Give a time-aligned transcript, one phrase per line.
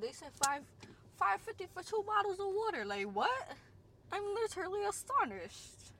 [0.00, 0.62] they said five
[1.16, 2.84] five fifty for two bottles of water.
[2.84, 3.30] Like what?
[4.12, 5.92] I'm literally astonished.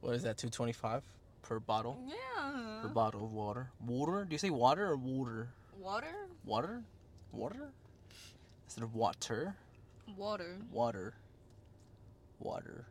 [0.00, 0.36] What is that?
[0.36, 1.02] Two twenty five
[1.42, 1.98] per bottle.
[2.06, 2.80] Yeah.
[2.82, 3.70] Per bottle of water.
[3.86, 4.24] Water?
[4.24, 5.48] Do you say water or water?
[5.78, 6.28] Water?
[6.44, 6.82] Water?
[7.32, 7.70] Water?
[8.66, 9.54] Instead of water.
[10.16, 10.58] Water.
[10.70, 11.14] Water.
[12.40, 12.84] Water.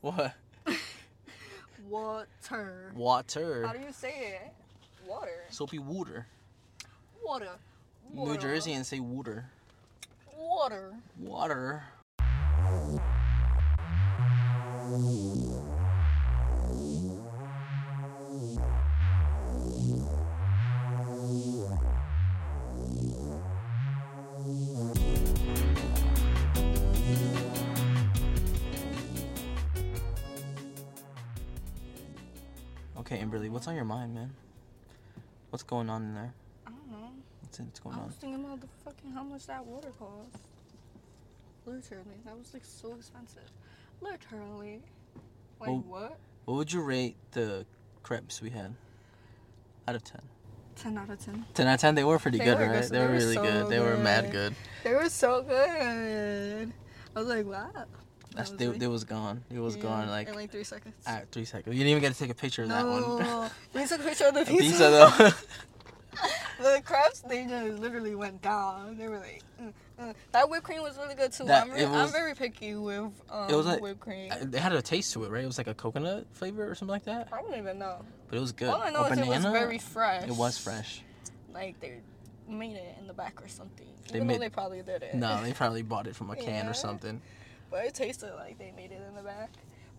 [0.00, 0.34] What?
[1.88, 2.92] Water.
[2.94, 3.66] Water.
[3.66, 4.52] How do you say it?
[5.08, 5.44] Water.
[5.48, 6.26] Soapy water.
[7.24, 7.48] Water.
[8.14, 9.46] New Jersey and say water.
[10.36, 10.94] Water.
[11.18, 11.82] Water.
[32.98, 34.34] Okay, Amberly, what's on your mind, man?
[35.50, 36.34] What's going on in there?
[37.58, 37.62] I.
[37.62, 38.06] What's, going I on?
[38.06, 40.42] was thinking about the fucking how much that water cost.
[41.66, 43.42] Literally, that was like so expensive.
[44.00, 44.80] Literally.
[45.60, 46.18] Like Well- what?
[46.44, 47.66] What would you rate the
[48.02, 48.74] crepes we had?
[49.86, 50.20] Out of 10.
[50.76, 51.44] Ten out of ten.
[51.54, 52.80] 10 out of 10, they were pretty They good, were right?
[52.82, 52.90] good.
[52.90, 53.68] They were They were really so good.
[53.68, 54.32] They were mad good.
[54.32, 54.54] good.
[54.84, 56.72] They were so good.
[57.14, 57.70] I was like, wow.
[58.34, 59.42] That's, was they, really- they was gone.
[59.50, 60.94] It was Yeah, gone like in like three seconds.
[61.06, 61.74] at three seconds.
[61.76, 63.00] You didn't even get to take a picture of that one.
[63.02, 64.62] no, we took a picture of the pizza.
[64.62, 65.10] pizza though.
[65.10, 65.36] the
[66.84, 68.96] crepes, they just literally went down.
[68.98, 70.14] They were like, mm, mm.
[70.32, 71.44] that whipped cream was really good too.
[71.44, 74.32] That- I'm, re- it I'm very picky with um, It was like- whipped cream.
[74.32, 75.44] it had a taste to it, right?
[75.44, 77.28] It was like a coconut flavor or something like that.
[77.32, 78.04] I don't even know.
[78.28, 78.68] But it was good.
[78.68, 80.24] All I know or is it was very fresh.
[80.24, 81.02] It was fresh.
[81.52, 82.00] Like they
[82.48, 83.86] made it in the back or something.
[84.10, 85.14] They Even made- though they probably did it.
[85.14, 86.70] No, they probably bought it from a can Yeah.
[86.70, 87.20] or something.
[87.70, 89.50] But it tasted like they made it in the back.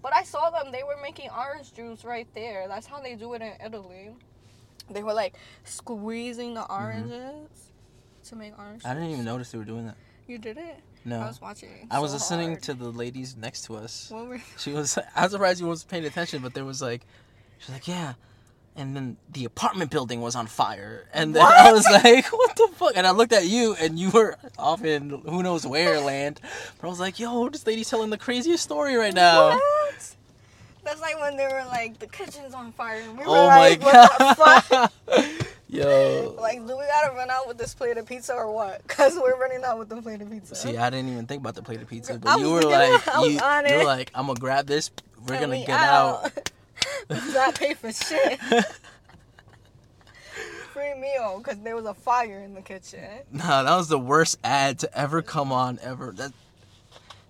[0.02, 2.68] But I saw them, they were making orange juice right there.
[2.68, 4.12] That's how they do it in Italy.
[4.90, 7.72] They were like squeezing the oranges
[8.26, 8.92] to make orange Mm-hmm.
[8.92, 9.96] I didn't even notice they were doing that.
[10.28, 10.80] You did it?
[11.06, 11.22] No.
[11.22, 11.88] I was watching.
[11.90, 12.64] I was listening hard.
[12.64, 14.10] to the ladies next to us.
[14.12, 14.98] What were She was.
[15.16, 17.02] I was surprised you wasn't paying attention, but there was like,
[17.58, 18.14] she's like, yeah,
[18.76, 22.70] and then the apartment building was on fire, and then I was like, what the
[22.76, 22.94] fuck?
[22.96, 26.40] And I looked at you, and you were off in who knows where land,
[26.80, 29.56] but I was like, yo, this lady's telling the craziest story right now.
[29.56, 30.16] What?
[30.90, 33.00] That's like when they were like, the kitchen's on fire.
[33.02, 34.70] And we were Oh like, my what the fuck?
[35.08, 35.30] god,
[35.70, 36.36] yo.
[36.40, 38.82] Like, do we gotta run out with this plate of pizza or what?
[38.88, 40.56] Because we're running out with the plate of pizza.
[40.56, 43.08] See, I didn't even think about the plate of pizza, but you were like, at-
[43.16, 43.40] I was you,
[43.72, 44.90] you were like, I'm gonna grab this.
[45.28, 46.32] We're And gonna we get out.
[47.10, 48.40] We not pay for shit.
[50.74, 53.04] Free meal because there was a fire in the kitchen.
[53.32, 56.14] Nah, that was the worst ad to ever come on ever.
[56.16, 56.32] That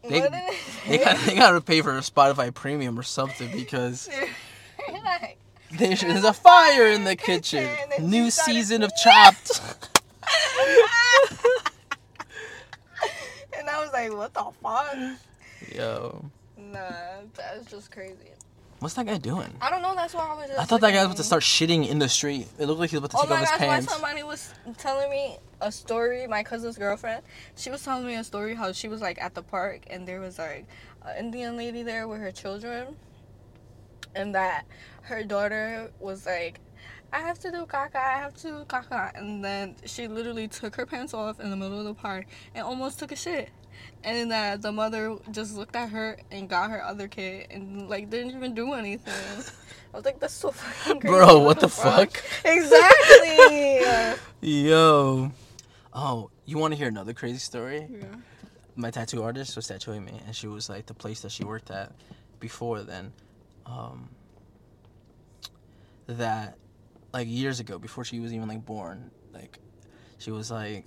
[0.08, 0.54] They- What did it
[0.88, 1.04] they say?
[1.04, 4.10] got they gotta pay for a Spotify Premium or something because
[4.92, 5.38] Like,
[5.72, 7.68] there's, there's a fire in the kitchen.
[7.90, 9.62] kitchen, New season of Chopped.
[13.58, 14.96] and I was like, what the fuck?
[15.76, 16.26] Yo,
[16.58, 16.80] Nah,
[17.36, 18.32] that's just crazy.
[18.80, 19.52] What's that guy doing?
[19.62, 19.96] I don't know.
[19.96, 20.48] That's why I was.
[20.48, 22.48] Just I thought that guy was about to start shitting in the street.
[22.58, 23.60] It looked like he was about to Oh take my off his pants.
[23.60, 23.68] gosh!
[23.68, 23.92] Why pants.
[23.94, 26.28] somebody was telling me a story.
[26.28, 27.24] My cousin's girlfriend.
[27.56, 30.20] She was telling me a story how she was like at the park and there
[30.20, 30.66] was like
[31.06, 32.96] an Indian lady there with her children,
[34.16, 34.66] and that
[35.04, 36.60] her daughter was like.
[37.12, 39.12] I have to do caca, I have to do caca.
[39.16, 42.64] And then she literally took her pants off in the middle of the park and
[42.64, 43.50] almost took a shit.
[44.04, 47.90] And then that the mother just looked at her and got her other kid and
[47.90, 49.14] like didn't even do anything.
[49.94, 51.16] I was like, that's so fucking crazy.
[51.16, 52.24] Bro, what the fuck?
[52.46, 54.20] Exactly.
[54.42, 55.32] Yo.
[55.94, 57.88] Oh, you want to hear another crazy story?
[57.90, 58.06] yeah.
[58.76, 61.72] my tattoo artist was tattooing me, and she was like the place that she worked
[61.72, 61.92] at
[62.40, 63.12] before then.
[63.66, 64.10] Um,
[66.08, 66.58] that
[67.14, 69.60] like years ago, before she was even like born, like
[70.18, 70.86] she was like,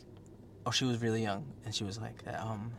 [0.67, 2.73] oh, she was really young, and she was like, um,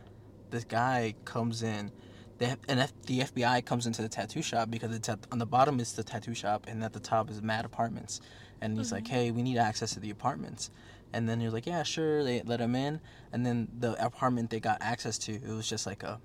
[0.50, 1.90] this guy comes in.
[2.38, 5.46] The, and F, the FBI comes into the tattoo shop because it's at, on the
[5.46, 8.20] bottom is the tattoo shop and at the top is Mad Apartments,
[8.60, 10.70] and he's like, "Hey, we need access to the apartments,"
[11.12, 13.00] and then you're like, "Yeah, sure." They let him in,
[13.32, 16.20] and then the apartment they got access to, it was just like a,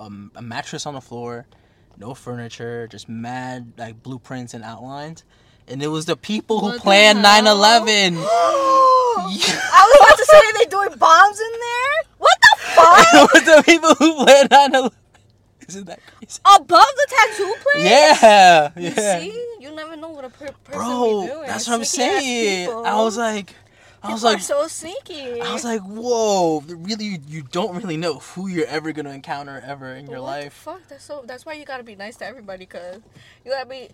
[0.00, 1.46] um, a mattress on the floor,
[1.96, 5.24] no furniture, just mad like blueprints and outlines,
[5.68, 8.16] and it was the people who What planned 9/11.
[9.18, 11.96] I was about to say they doing bombs in there.
[12.18, 13.06] What the fuck?
[13.14, 14.92] it was the people who planned 9/11.
[15.68, 16.40] Isn't that crazy?
[16.44, 17.84] Above the tattoo place?
[17.84, 19.18] Yeah, You yeah.
[19.18, 21.46] see, you never know what a per- person Bro, be doing.
[21.48, 22.68] that's what I'm saying.
[22.70, 23.52] I was like,
[24.02, 25.40] I was like, so sneaky.
[25.40, 26.60] I was like, whoa!
[26.66, 30.52] Really, you, don't really know who you're ever gonna encounter ever in your life.
[30.52, 31.24] Fuck, that's so.
[31.26, 33.00] That's why you gotta be nice to everybody, cause
[33.44, 33.88] you gotta be.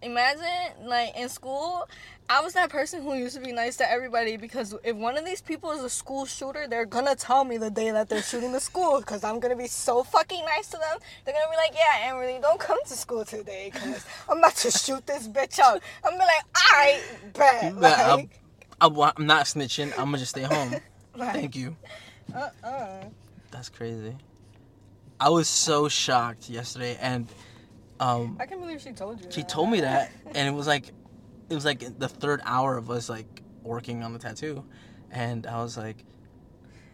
[0.00, 1.88] Imagine like in school,
[2.30, 5.24] I was that person who used to be nice to everybody because if one of
[5.24, 8.52] these people is a school shooter, they're gonna tell me the day that they're shooting
[8.52, 10.98] the school, cause I'm gonna be so fucking nice to them.
[11.24, 14.70] They're gonna be like, yeah, Emily, don't come to school today, cause I'm about to
[14.70, 15.82] shoot this bitch up.
[16.04, 17.74] I'm gonna be like, alright, bet.
[17.80, 18.30] But Like,
[18.80, 19.92] I'm, I'm not snitching.
[19.92, 20.76] I'm gonna just stay home.
[21.16, 21.76] like, Thank you.
[22.34, 23.04] uh-uh.
[23.50, 24.16] That's crazy.
[25.20, 27.26] I was so shocked yesterday, and
[27.98, 29.30] um, I can't believe she told you.
[29.30, 29.48] she that.
[29.48, 30.88] told me that, and it was like,
[31.48, 34.64] it was like the third hour of us like working on the tattoo,
[35.10, 36.04] and I was like,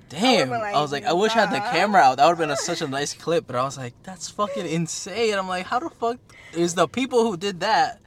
[0.09, 0.53] damn.
[0.53, 2.17] I, like, was like, I wish I had the camera out.
[2.17, 3.47] That would have been a, such a nice clip.
[3.47, 5.35] But I was like, that's fucking insane.
[5.35, 6.19] I'm like, how the fuck
[6.53, 8.01] is the people who did that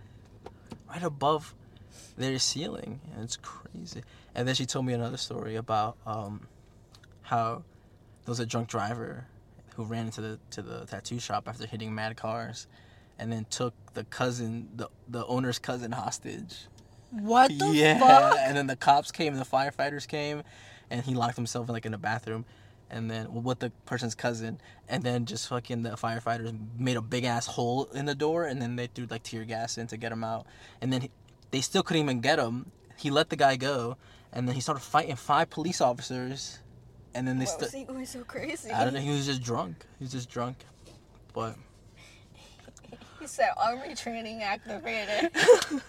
[0.90, 1.54] right above
[2.18, 3.00] their ceiling?
[3.14, 4.04] And it's crazy.
[4.36, 6.48] And then she told me another story about um,
[7.22, 7.64] how
[8.26, 9.26] there was a drunk driver
[9.76, 12.68] who ran into the to the tattoo shop after hitting mad cars,
[13.20, 16.68] and then took the cousin, the the owner's cousin, hostage.
[17.12, 18.38] What the yeah, fuck?
[18.40, 20.44] and then the cops came, and the firefighters came,
[20.90, 22.44] and he locked himself in like in a bathroom,
[22.90, 24.60] and then with the person's cousin,
[24.90, 28.62] and then just fucking the firefighters made a big ass hole in the door, and
[28.62, 30.48] then they threw like tear gas in to get him out,
[30.82, 31.12] and then he,
[31.52, 32.72] they still couldn't even get him.
[32.98, 33.98] He let the guy go,
[34.34, 36.60] and then he started fighting five police officers,
[37.14, 37.70] and then they still.
[37.70, 38.72] he going so crazy?
[38.72, 39.00] I don't know.
[39.00, 39.86] He was just drunk.
[40.00, 40.58] He was just drunk,
[41.34, 41.56] but
[43.20, 45.32] He said army training activated.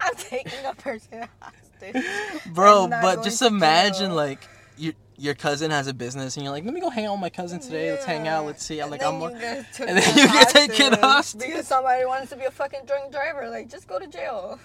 [0.00, 2.04] I'm taking a person hostage.
[2.54, 2.88] bro.
[2.88, 6.80] But just imagine like your your cousin has a business, and you're like, let me
[6.80, 7.90] go hang out with my cousin today.
[7.90, 8.46] Let's hang out.
[8.46, 8.78] Let's see.
[8.80, 9.20] I'm And like, I'm.
[9.20, 11.40] you a- get and then you get taken hostage.
[11.48, 13.48] because somebody wants to be a fucking drunk driver.
[13.50, 14.58] Like, just go to jail.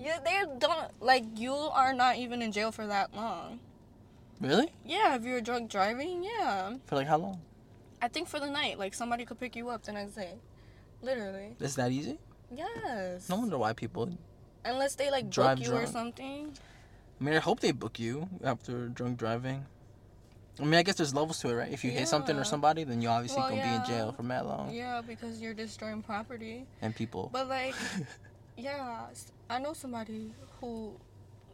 [0.00, 3.58] Yeah, they don't like you are not even in jail for that long.
[4.40, 4.72] Really?
[4.86, 6.74] Yeah, if you're drunk driving, yeah.
[6.86, 7.40] For like how long?
[8.00, 10.34] I think for the night, like somebody could pick you up the next day.
[11.02, 11.56] Literally.
[11.58, 12.20] Is that easy?
[12.54, 13.28] Yes.
[13.28, 14.08] No wonder why people.
[14.64, 16.52] Unless they like Drive book you or something.
[17.20, 19.66] I mean, I hope they book you after drunk driving.
[20.60, 21.72] I mean, I guess there's levels to it, right?
[21.72, 24.22] If you hit something or somebody, then you obviously Well, gonna be in jail for
[24.24, 24.72] mad long.
[24.72, 26.66] Yeah, because you're destroying property.
[26.82, 27.30] And people.
[27.32, 27.74] But like,
[28.56, 29.06] yeah,
[29.48, 30.94] I know somebody who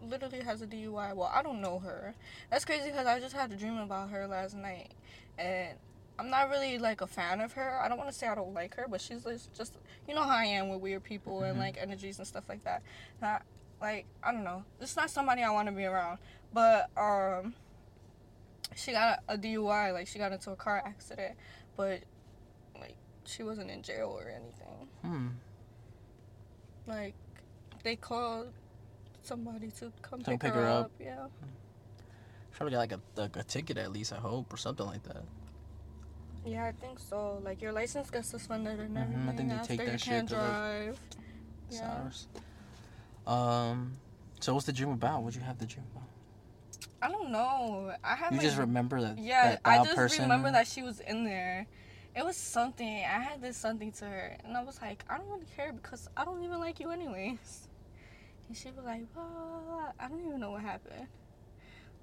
[0.02, 1.14] literally has a DUI.
[1.14, 2.14] Well, I don't know her.
[2.50, 4.92] That's crazy because I just had a dream about her last night,
[5.38, 5.76] and
[6.18, 7.78] I'm not really like a fan of her.
[7.82, 9.74] I don't want to say I don't like her, but she's just, just
[10.08, 11.60] you know how I am with weird people and Mhm.
[11.60, 12.82] like energies and stuff like that.
[13.20, 13.42] Not
[13.80, 14.64] like I don't know.
[14.80, 16.18] It's not somebody I want to be around.
[16.52, 17.54] But um,
[18.76, 19.92] she got a DUI.
[19.92, 21.34] Like she got into a car accident,
[21.76, 22.00] but
[22.80, 24.88] like she wasn't in jail or anything.
[25.02, 25.28] hmm.
[26.86, 27.14] Like
[27.82, 28.52] they called
[29.22, 30.84] somebody to come Come pick, pick her, her up.
[30.86, 30.90] up.
[31.00, 31.26] Yeah.
[32.56, 35.02] Try to get like a, like a ticket at least, I hope, or something like
[35.04, 35.24] that.
[36.46, 37.40] Yeah, I think so.
[37.42, 40.00] Like your license gets suspended and Mhm, I everything think they after take you that
[40.00, 41.00] shit can't to, like, drive.
[41.70, 42.10] Yeah.
[43.26, 43.96] Um.
[44.40, 45.22] So what's the dream about?
[45.22, 46.08] What'd you have the dream about?
[47.02, 47.92] I don't know.
[48.02, 49.18] I have You like, just remember that.
[49.18, 49.50] yeah.
[49.52, 50.22] that I just person?
[50.22, 51.66] remember that she was in there.
[52.16, 52.86] It was something.
[52.86, 56.08] I had this something to her, and I was like, I don't really care because
[56.16, 57.68] I don't even like you anyways.
[58.48, 61.06] And she was like, well, I don't even know what happened.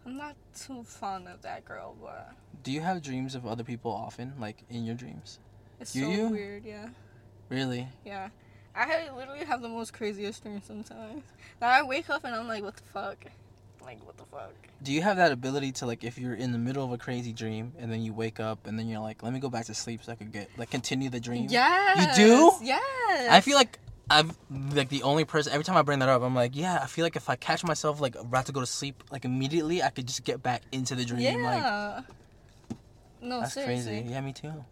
[0.05, 2.31] I'm not too fond of that girl, but
[2.63, 5.39] Do you have dreams of other people often, like in your dreams?
[5.79, 6.27] it's Do so you?
[6.29, 6.65] weird.
[6.65, 6.89] Yeah.
[7.49, 7.87] Really?
[8.05, 8.29] Yeah.
[8.75, 11.23] I literally have the most craziest dreams sometimes.
[11.59, 13.17] Like I wake up and I'm like, what the fuck?
[13.83, 14.53] Like, what the fuck?
[14.83, 17.33] Do you have that ability to like if you're in the middle of a crazy
[17.33, 19.73] dream and then you wake up and then you're like, let me go back to
[19.73, 21.47] sleep so I could get like continue the dream?
[21.49, 22.17] Yes.
[22.17, 22.51] You do?
[22.63, 23.27] Yes.
[23.31, 24.31] I feel like I'm
[24.73, 27.03] like the only person every time I bring that up, I'm like, yeah, I feel
[27.03, 30.07] like if I catch myself like about to go to sleep like immediately, I could
[30.07, 31.41] just get back into the dream.
[31.43, 32.01] Like Yeah.
[33.21, 33.99] no, that's seriously.
[33.99, 34.09] crazy.
[34.11, 34.65] Yeah, me too.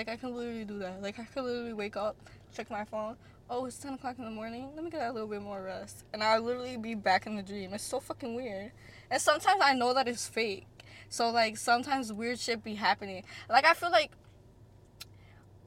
[0.00, 1.02] Like I can literally do that.
[1.02, 2.16] Like I could literally wake up,
[2.56, 3.16] check my phone.
[3.50, 4.70] Oh, it's ten o'clock in the morning.
[4.74, 7.42] Let me get a little bit more rest, and I'll literally be back in the
[7.42, 7.74] dream.
[7.74, 8.72] It's so fucking weird.
[9.10, 10.66] And sometimes I know that it's fake.
[11.10, 13.24] So like sometimes weird shit be happening.
[13.50, 14.10] Like I feel like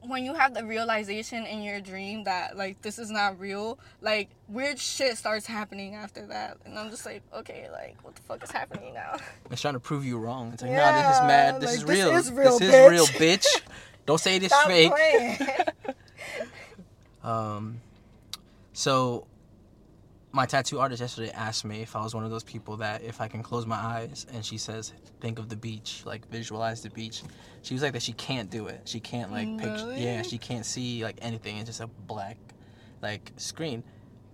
[0.00, 4.30] when you have the realization in your dream that like this is not real, like
[4.48, 8.42] weird shit starts happening after that, and I'm just like, okay, like what the fuck
[8.42, 9.16] is happening now?
[9.52, 10.50] It's trying to prove you wrong.
[10.52, 11.60] It's like, nah, this is mad.
[11.60, 12.16] This like, is this real.
[12.16, 13.46] is real, This is real, bitch.
[14.06, 14.92] Don't say this Stop fake.
[17.22, 17.80] Um,
[18.74, 19.26] so
[20.30, 23.20] my tattoo artist yesterday asked me if I was one of those people that if
[23.20, 26.90] I can close my eyes and she says think of the beach, like visualize the
[26.90, 27.22] beach.
[27.62, 28.82] She was like that she can't do it.
[28.84, 29.94] She can't like picture.
[29.96, 31.56] Yeah, she can't see like anything.
[31.56, 32.36] It's just a black
[33.00, 33.82] like screen.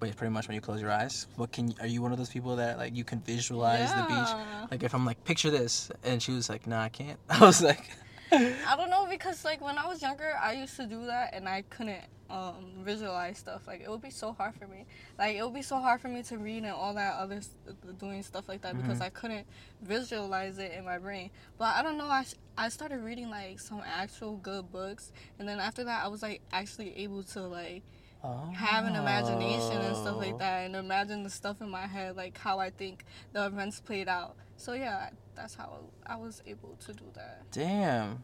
[0.00, 1.26] Wait, pretty much when you close your eyes.
[1.36, 4.70] What can are you one of those people that like you can visualize the beach?
[4.70, 7.18] Like if I'm like picture this, and she was like, Nah, I can't.
[7.30, 7.90] I was like,
[8.32, 11.48] I don't know because like when I was younger, I used to do that and
[11.48, 13.66] I couldn't um, visualize stuff.
[13.66, 14.86] Like it would be so hard for me.
[15.18, 17.50] Like it would be so hard for me to read and all that other s-
[17.98, 19.04] doing stuff like that because Mhm.
[19.04, 19.46] I couldn't
[19.82, 21.30] visualize it in my brain.
[21.58, 22.06] But I don't know.
[22.08, 26.08] I sh- I started reading like some actual good books, and then after that, I
[26.08, 27.82] was like actually able to like
[28.22, 28.50] oh.
[28.54, 32.38] have an imagination and stuff like that, and imagine the stuff in my head, like
[32.38, 34.36] how I think the events played out.
[34.60, 37.50] So yeah, that's how I was able to do that.
[37.50, 38.22] Damn,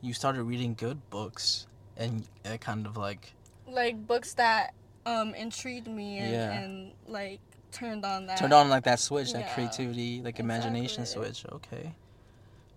[0.00, 3.34] you started reading good books, and it kind of like
[3.66, 4.74] like books that
[5.06, 6.52] um intrigued me and, Yeah.
[6.52, 7.40] and like
[7.72, 11.44] turned on that turned on like that switch, that creativity, like imagination switch.
[11.50, 11.96] Okay,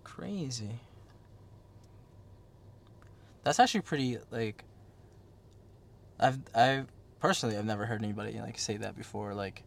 [0.04, 0.80] crazy.
[3.44, 4.64] That's actually pretty like.
[6.20, 6.86] I've I
[7.20, 9.36] personally I've never heard anybody like say that before.
[9.36, 9.62] Like,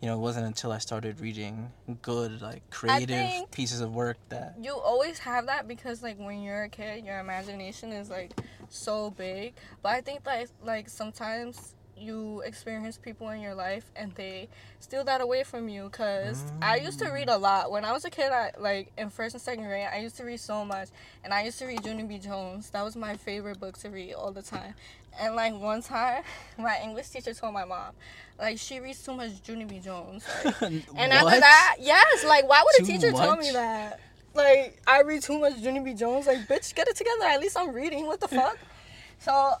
[0.00, 4.54] you know, it wasn't until I started reading good like creative pieces of work that.
[4.62, 8.32] you always have that because like when you're a kid your imagination is like
[8.68, 14.12] so big but i think like like sometimes you experience people in your life and
[14.14, 14.48] they
[14.80, 18.04] steal that away from you because i used to read a lot when i was
[18.04, 20.88] a kid I, like in first and second grade i used to read so much
[21.24, 24.14] and i used to read junie b jones that was my favorite book to read
[24.14, 24.74] all the time
[25.20, 26.22] and like one time
[26.58, 27.92] my english teacher told my mom
[28.38, 30.62] like she reads too much junie b jones like,
[30.96, 34.00] and after that, yes, like why would a Too teacher tell me that?
[34.34, 35.94] Like I read too much Junie B.
[35.94, 36.26] Jones.
[36.26, 37.24] Like bitch, get it together.
[37.24, 38.06] At least I'm reading.
[38.06, 38.58] What the fuck?
[39.18, 39.54] so,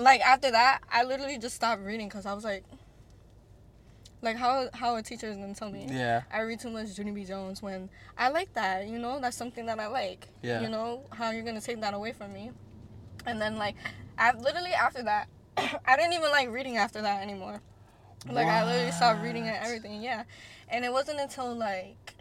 [0.00, 2.64] like after that, I literally just stopped reading because I was like,
[4.22, 6.22] like how how a teacher is gonna tell me Yeah.
[6.32, 7.24] I read too much Junie B.
[7.24, 7.88] Jones when
[8.18, 8.86] I like that.
[8.86, 10.28] You know, that's something that I like.
[10.42, 10.60] Yeah.
[10.60, 12.50] You know how you're gonna take that away from me?
[13.26, 13.76] And then like,
[14.18, 17.60] I literally after that, I didn't even like reading after that anymore.
[18.30, 20.02] Like I literally stopped reading and everything.
[20.02, 20.24] Yeah,
[20.68, 22.14] and it wasn't until like,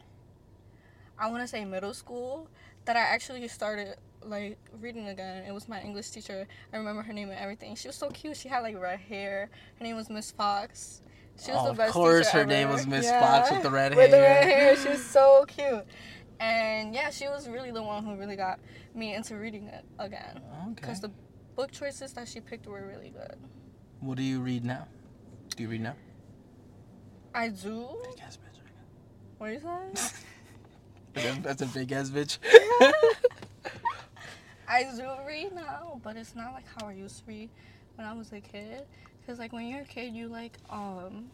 [1.18, 2.48] I want to say middle school
[2.86, 5.44] that I actually started like reading again.
[5.48, 6.48] It was my English teacher.
[6.74, 7.76] I remember her name and everything.
[7.76, 8.38] She was so cute.
[8.38, 9.50] She had like red hair.
[9.78, 11.02] Her name was Miss Fox.
[11.42, 13.20] She was Oh, the of best course teacher her name was Miss Yeah.
[13.22, 14.36] Fox with the red With the hair.
[14.42, 14.76] red hair.
[14.76, 15.86] She was so cute.
[16.42, 18.60] And yeah, she was really the one who really got
[18.94, 20.40] me into reading it again.
[20.64, 20.74] Okay.
[20.76, 21.12] Because the
[21.56, 23.36] book choices that she picked were really good.
[24.02, 24.88] What do you read now?
[25.56, 25.96] Do you read now?
[27.34, 27.88] I do.
[28.10, 28.60] Big ass bitch.
[29.38, 31.42] What are you saying?
[31.44, 32.38] That's a big ass bitch.
[34.70, 37.50] I do read now, but it's not like how I used to read
[37.96, 38.86] when I was a kid.
[39.26, 41.30] Cause like when you're a kid, you like um,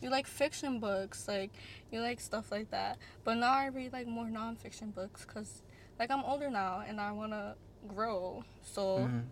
[0.00, 1.50] you like fiction books, like
[1.90, 2.98] you like stuff like that.
[3.24, 5.62] But now I read like more nonfiction books, cause
[5.98, 7.54] like I'm older now and I wanna
[7.88, 8.44] grow.
[8.62, 9.24] So Mhm.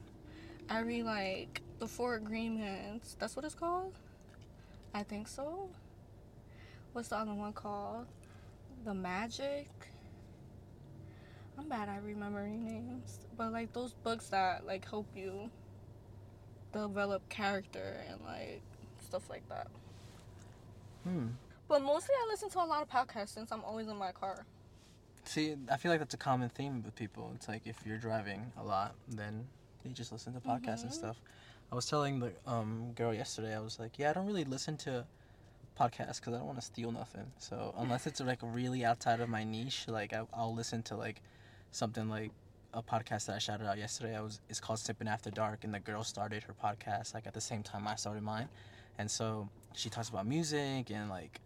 [0.70, 3.16] I read like the Four Agreements.
[3.18, 3.98] That's what it's called.
[4.94, 5.68] I think so.
[6.92, 8.06] What's the other one called?
[8.84, 9.68] The Magic.
[11.58, 15.50] I'm bad at remembering names, but like those books that like help you
[16.72, 18.62] develop character and like
[19.00, 19.68] stuff like that.
[21.04, 21.28] Hmm.
[21.68, 24.44] But mostly I listen to a lot of podcasts since I'm always in my car.
[25.24, 27.32] See, I feel like that's a common theme with people.
[27.34, 29.46] It's like if you're driving a lot, then
[29.84, 30.94] you just listen to podcasts and Mhm.
[30.94, 31.20] stuff.
[31.72, 34.76] I was telling the um, girl yesterday, I was like, yeah, I don't really listen
[34.78, 35.06] to
[35.78, 37.32] podcasts because I don't want to steal nothing.
[37.38, 41.22] So unless it's like really outside of my niche, like I, I'll listen to like
[41.74, 42.30] something like
[42.72, 44.16] a podcast that I shouted out yesterday.
[44.16, 47.34] I was it's called Sipping After Dark, and the girl started her podcast like at
[47.34, 48.48] the same time I started mine,
[48.98, 51.40] and so she talks about music and like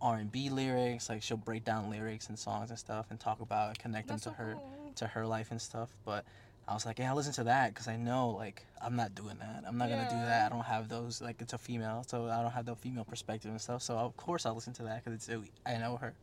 [0.00, 1.08] R and B lyrics.
[1.08, 4.32] Like she'll break down lyrics and songs and stuff and talk about connect That's them
[4.32, 4.92] so to her cool.
[4.96, 5.90] to her life and stuff.
[6.04, 6.24] But
[6.68, 9.36] I was like, yeah, I'll listen to that because I know like I'm not doing
[9.40, 9.64] that.
[9.66, 10.46] I'm not gonna do that.
[10.46, 13.50] I don't have those like it's a female, so I don't have the female perspective
[13.50, 13.82] and stuff.
[13.82, 16.14] So of course I'll listen to that because it's I know her,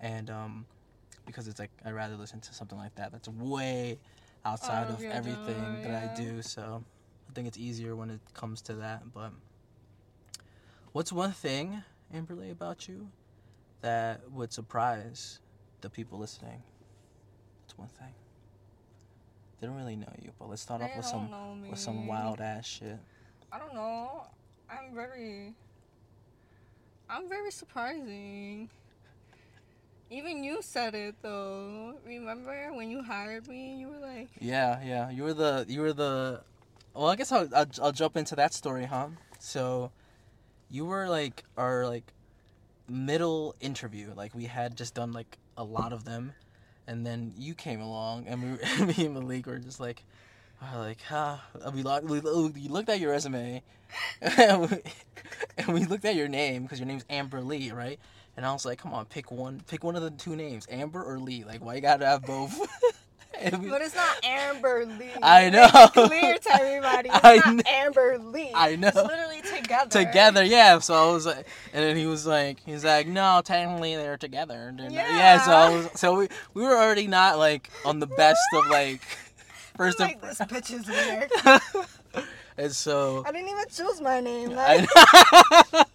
[0.00, 0.66] and um,
[1.26, 3.98] because it's like I'd rather listen to something like that that's way
[4.44, 6.42] outside Out of everything genre, that I do.
[6.42, 6.84] So
[7.28, 9.12] I think it's easier when it comes to that.
[9.12, 9.32] But
[10.92, 11.82] what's one thing,
[12.14, 13.08] Amberly, about you
[13.80, 15.40] that would surprise
[15.80, 16.62] the people listening?
[17.62, 18.14] What's one thing?
[19.60, 22.66] They don't really know you, but let's start off with some with some wild ass
[22.66, 22.98] shit.
[23.52, 24.26] I don't know.
[24.70, 25.54] I'm very.
[27.08, 28.68] I'm very surprising.
[30.14, 31.94] Even you said it though.
[32.06, 33.74] Remember when you hired me?
[33.80, 35.10] You were like, Yeah, yeah.
[35.10, 36.40] You were the you were the.
[36.94, 39.08] Well, I guess I'll I'll, I'll jump into that story, huh?
[39.40, 39.90] So,
[40.70, 42.12] you were like our like
[42.88, 44.12] middle interview.
[44.14, 46.32] Like we had just done like a lot of them,
[46.86, 50.04] and then you came along, and we me and Malik were just like,
[50.62, 51.38] I like, huh?
[51.72, 53.62] We, lo- we, lo- we looked at your resume,
[54.22, 54.82] and we,
[55.58, 57.98] and we looked at your name because your name's Amber Lee, right?
[58.36, 61.02] And I was like, come on, pick one, pick one of the two names, Amber
[61.02, 61.44] or Lee.
[61.44, 62.58] Like, why you gotta have both?
[63.42, 65.10] We- But it's not Amber Lee.
[65.22, 65.68] I know.
[65.92, 67.08] clear to everybody.
[67.08, 67.62] It's I not know.
[67.66, 68.52] Amber Lee.
[68.54, 68.86] I know.
[68.86, 69.90] It's literally together.
[69.90, 70.78] together, yeah.
[70.78, 74.66] So I was like, and then he was like, he's like, no, technically they're together.
[74.68, 75.40] And then- yeah.
[75.44, 79.00] So I was, so we we were already not like on the best of like
[79.76, 80.86] first I'm like, of, this bitch is
[82.14, 82.22] weird.
[82.56, 84.52] and so I didn't even choose my name.
[84.56, 84.86] I
[85.72, 85.86] Like,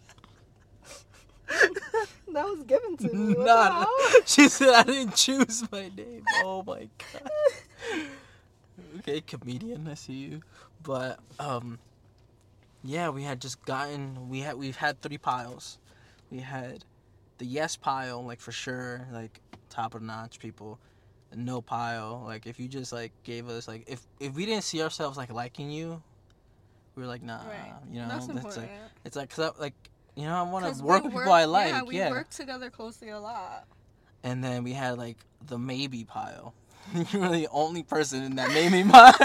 [2.34, 3.36] that was given to me.
[3.36, 3.80] What Nah, the nah.
[3.80, 4.22] hell?
[4.26, 6.24] she said I didn't choose my name.
[6.44, 7.32] Oh my god.
[9.00, 10.42] Okay, comedian, I see you.
[10.84, 11.80] But um
[12.84, 15.78] yeah, we had just gotten we had we've had three piles.
[16.32, 16.86] We had
[17.40, 20.80] the yes pile, like for sure, like top of the notch people.
[21.32, 24.64] The no pile, like if you just like gave us like if if we didn't
[24.64, 26.02] see ourselves like liking you,
[26.96, 27.74] we were like nah, Right.
[27.92, 28.08] you know.
[28.08, 28.58] That's important.
[28.64, 28.72] like
[29.06, 29.76] it's like cause I, like
[30.20, 31.70] you know I want to work with people I like.
[31.70, 32.10] Yeah, we yeah.
[32.10, 33.66] work together closely a lot.
[34.22, 35.16] And then we had like
[35.48, 36.54] the maybe pile.
[37.12, 39.14] you were the only person in that maybe pile.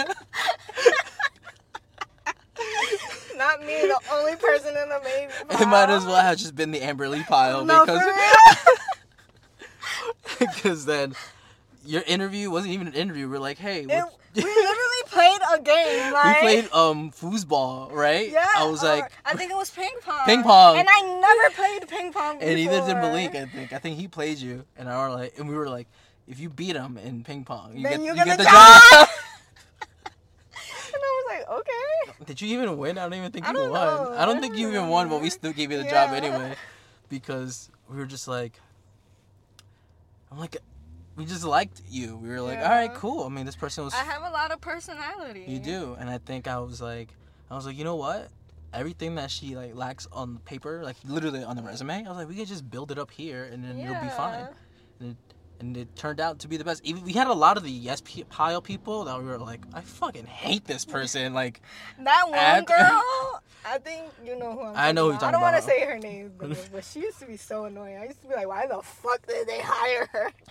[3.37, 5.33] Not me, the only person in the maybe.
[5.49, 5.63] Pile.
[5.63, 8.05] It might as well have just been the Amber Lee pile No, because
[10.39, 11.17] because then
[11.85, 13.29] your interview wasn't even an interview.
[13.29, 14.05] We're like, hey, It,
[14.37, 14.43] we
[15.25, 16.13] played a game.
[16.13, 18.31] we played um foosball, right?
[18.31, 20.25] Yeah, I was or- like, I think it was ping pong.
[20.27, 20.77] Ping pong.
[20.79, 22.39] And I never played ping pong.
[22.41, 23.01] and neither did before.
[23.03, 23.35] Malik.
[23.35, 25.89] I think I think he played you, and I were like, and we were like,
[26.27, 29.09] if you beat him in ping pong, you Then get you get the job.
[30.95, 32.25] And I was like, okay.
[32.27, 32.99] Did you even win?
[32.99, 33.73] I don't even think I you won.
[33.73, 34.15] know.
[34.17, 36.55] I don't think you even won, but we still gave you the job anyway,
[37.09, 38.61] because we were just like,
[40.31, 40.57] I'm like,
[41.17, 42.17] we just liked you.
[42.17, 43.25] We were like, all right, cool.
[43.25, 43.95] I mean, this person was.
[43.95, 45.45] I have a lot of personality.
[45.47, 47.09] You do, and I think I was like,
[47.51, 48.29] I was like, you know what?
[48.73, 52.29] Everything that she like lacks on paper, like literally on the resume, I was like,
[52.29, 54.49] we could just build it up here, and then it'll be fine.
[55.01, 55.13] Yeah.
[55.61, 56.85] And it turned out to be the best.
[56.85, 59.83] Even we had a lot of the yes pile people that we were like, I
[59.83, 61.33] fucking hate this person.
[61.33, 61.63] Like,
[62.03, 65.29] That one At- girl, I think you know who I'm I know who you're about.
[65.29, 67.97] I don't want to say her name, but, but she used to be so annoying.
[67.97, 70.33] I used to be like, why the fuck did they hire her?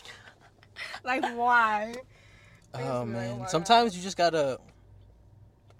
[1.03, 1.93] like, why?
[2.73, 4.59] I used to oh man, "Why?" sometimes you just gotta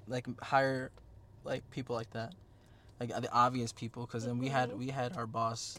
[0.08, 0.92] like hire
[1.44, 2.34] like people like that,
[3.00, 4.06] like the obvious people.
[4.06, 4.78] Because then we had Mhm.
[4.78, 5.78] we had our boss,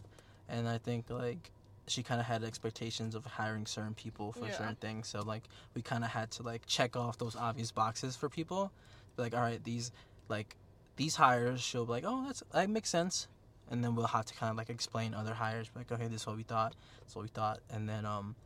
[0.48, 1.50] and I think like
[1.86, 4.52] she kind of had expectations of hiring certain people for Yeah.
[4.52, 5.08] certain things.
[5.08, 8.72] So like we kind of had to like check off those obvious boxes for people.
[9.16, 9.92] Like, all right, these
[10.28, 10.56] like
[10.96, 13.28] these hires, she'll be like, oh, that's that makes sense.
[13.70, 16.26] And then we'll have to kind of like explain other hires, like, okay, this is
[16.26, 18.36] what we thought, this is what we thought, and then um,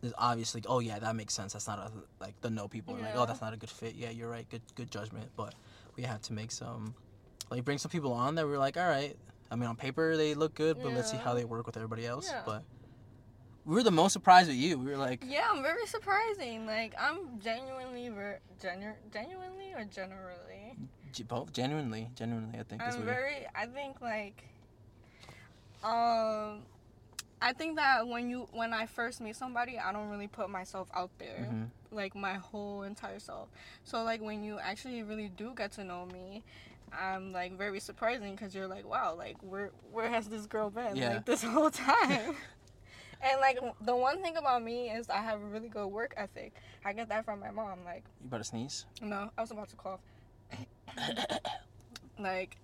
[0.00, 1.52] there's obviously, oh yeah, that makes sense.
[1.52, 3.94] That's not a, like the no people are like, oh, that's not a good fit.
[3.94, 5.28] Yeah, you're right, good good judgment.
[5.36, 5.54] But
[5.96, 6.94] we had to make some,
[7.50, 9.16] like, bring some people on that we were like, all right.
[9.50, 12.06] I mean, on paper they look good, but let's see how they work with everybody
[12.06, 12.28] else.
[12.30, 12.42] Yeah.
[12.46, 12.62] But
[13.66, 14.78] we were the most surprised with you.
[14.78, 16.66] We were like, Yeah, I'm very surprising.
[16.66, 20.76] Like, I'm genuinely, ver- genu- genuinely or generally.
[21.12, 23.44] G- both genuinely, genuinely, I think is I'm very.
[23.54, 24.44] I think like,
[25.82, 26.62] um,
[27.42, 30.88] I think that when you when I first meet somebody, I don't really put myself
[30.94, 33.48] out there, hmm like my whole entire self.
[33.82, 36.42] So like when you actually really do get to know me.
[36.92, 40.96] I'm like very surprising because you're like, wow, like where where has this girl been
[40.96, 41.10] Yeah.
[41.14, 42.34] like this whole time?
[43.22, 46.52] and like the one thing about me is I have a really good work ethic.
[46.84, 47.84] I get that from my mom.
[47.84, 48.86] Like, You about to sneeze?
[49.00, 50.00] no, I was about to cough.
[52.18, 52.56] like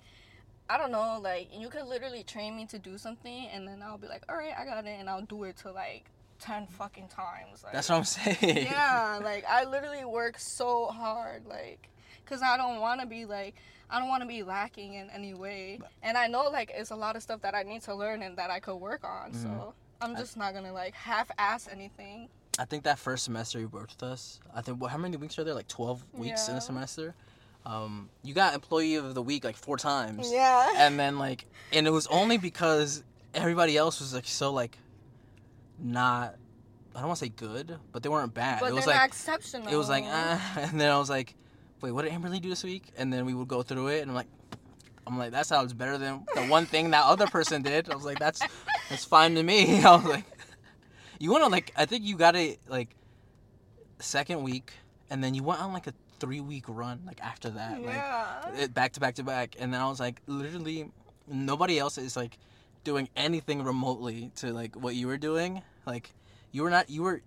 [0.68, 3.98] I don't know, like you could literally train me to do something and then I'll
[3.98, 6.07] be like, Alright, I got it and I'll do it to like
[6.40, 7.62] ten fucking times.
[7.64, 8.66] Like That's what I'm saying.
[8.66, 11.88] Yeah, like I literally work so hard, like
[12.24, 13.55] cause I don't wanna be like
[13.88, 16.96] I don't want to be lacking in any way, and I know like it's a
[16.96, 19.33] lot of stuff that I need to learn and that I could work on.
[19.33, 19.72] So Mhm.
[20.00, 22.29] I'm just not gonna like half-ass anything.
[22.59, 25.38] I think that first semester you worked with us, I think what, how many weeks
[25.38, 25.55] are there?
[25.55, 27.14] Like twelve weeks in a semester.
[27.66, 30.72] Um, you got employee of the week like four times, Yeah.
[30.76, 33.02] and then like, and it was only because
[33.35, 34.79] everybody else was like so like,
[35.79, 36.37] not.
[36.94, 38.61] I don't want to say good, but they weren't bad.
[38.61, 39.68] but it was like exceptional.
[39.68, 41.35] it was like, ah, and then I was like,
[41.81, 42.85] wait, what did Amberly do this week?
[42.96, 44.29] And then we would go through it, and I'm like,
[45.07, 47.90] I'm like, that sounds better than the one thing that other person did.
[47.90, 48.40] I was like, that's
[48.88, 49.81] that's fine to me.
[49.85, 50.24] I was like,
[51.18, 52.94] you want to like, I think you got it like
[53.98, 54.72] second week,
[55.11, 58.50] and then you went on like a three week run like after that, yeah.
[58.55, 60.90] like back to back to back, and then I was like, literally,
[61.29, 62.38] nobody else is like
[62.85, 65.62] doing anything remotely to like what you were doing.
[65.87, 66.11] Like,
[66.52, 67.22] you were not, you were,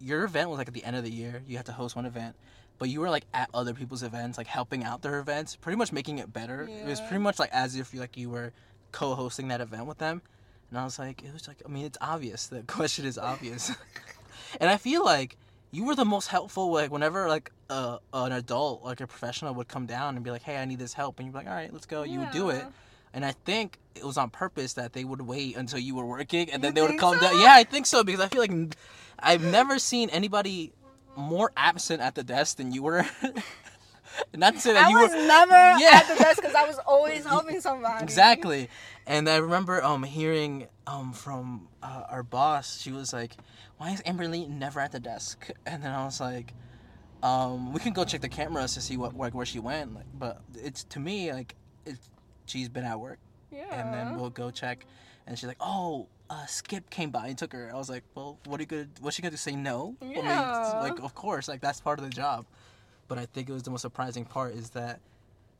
[0.00, 1.42] your event was like at the end of the year.
[1.46, 2.36] You had to host one event.
[2.78, 5.92] but you were like at other people's events, like helping out their events, pretty much
[5.92, 6.62] making it better.
[6.62, 8.52] It was pretty much like as if you like you were
[8.90, 10.22] co-hosting that event with them.
[10.70, 12.46] And I was like, it was like, I mean, it's obvious.
[12.46, 13.70] The question is obvious.
[14.60, 15.36] and I feel like
[15.70, 16.72] you were the most helpful.
[16.72, 20.56] Like whenever like an adult, like a professional, would come down and be like, hey,
[20.56, 22.02] I need this help, and you'd be like, all right, let's go.
[22.02, 22.64] You would do it.
[23.12, 26.50] And I think it was on purpose that they would wait until you were working,
[26.50, 27.20] and then they would come so?
[27.20, 27.40] down.
[27.40, 28.76] Yeah, I think so because I feel like
[29.18, 30.72] I've never seen anybody
[31.16, 33.06] more absent at the desk than you were.
[34.34, 35.90] Not to say that I you was were never Yeah.
[36.02, 38.02] at the desk because I was always helping somebody.
[38.02, 38.68] exactly.
[39.06, 42.80] And I remember um hearing um from uh, our boss.
[42.80, 43.36] She was like,
[43.78, 46.52] "Why is Amberly never at the desk?" And then I was like,
[47.22, 50.06] um, "We can go check the cameras to see what like where she went." Like,
[50.18, 51.54] but it's to me like
[51.86, 52.08] it's
[52.46, 53.18] she's been at work
[53.52, 53.64] Yeah.
[53.72, 54.86] and then we'll go check.
[55.26, 58.38] And she's like, "Oh, uh, Skip came by and took her." I was like, "Well,
[58.46, 58.88] what are you gonna?
[59.00, 59.36] What's she gonna do?
[59.36, 60.80] Say no?" I mean, it's Yeah.
[60.80, 62.46] like, of course, like that's part of the job.
[63.10, 65.00] But I think it was the most surprising part is that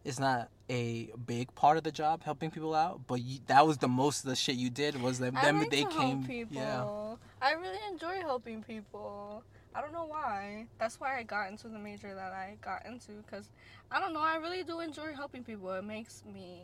[0.04, 3.78] it's not a big part of the job helping people out, but you, that was
[3.78, 5.36] the most of the shit you did was them.
[5.36, 6.18] I them like they to came.
[6.18, 7.18] help people.
[7.42, 9.42] Yeah, I really enjoy helping people.
[9.74, 10.66] I don't know why.
[10.78, 13.50] That's why I got into the major that I got into because
[13.90, 14.20] I don't know.
[14.22, 15.72] I really do enjoy helping people.
[15.72, 16.60] It makes me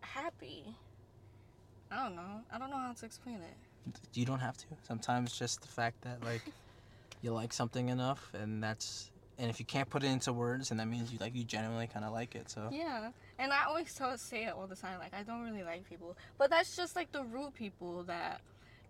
[0.00, 0.74] happy.
[1.90, 2.40] I don't know.
[2.50, 3.98] I don't know how to explain it.
[4.14, 4.64] you don't have to.
[4.88, 6.40] Sometimes just the fact that like
[7.22, 10.78] you like something enough, and that's and if you can't put it into words, and
[10.78, 12.50] that means you like you genuinely kind of like it.
[12.50, 14.98] So Yeah, and I always tell say it all the time.
[14.98, 18.42] Like I don't really like people, but that's just like the rude people that,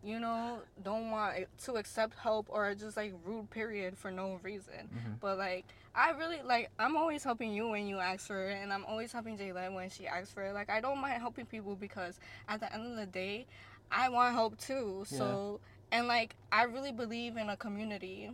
[0.03, 4.89] you know, don't want to accept help or just like rude period for no reason.
[4.93, 5.21] Mhm.
[5.21, 8.73] But like I really like I'm always helping you when you ask for it, and
[8.73, 10.53] I'm always helping Jalen when she asks for it.
[10.53, 13.47] Like I don't mind helping people because at the end of the day,
[13.93, 15.05] I want help too.
[15.07, 15.61] So
[15.93, 18.31] and like I really believe in a community.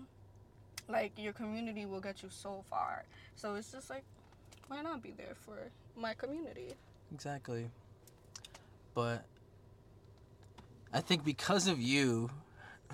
[0.89, 3.05] Like your community will get you so far.
[3.35, 4.05] So it's just like
[4.69, 6.75] why not be there for my community?
[7.13, 7.71] Exactly.
[8.95, 9.25] But
[10.93, 12.31] I think because of you,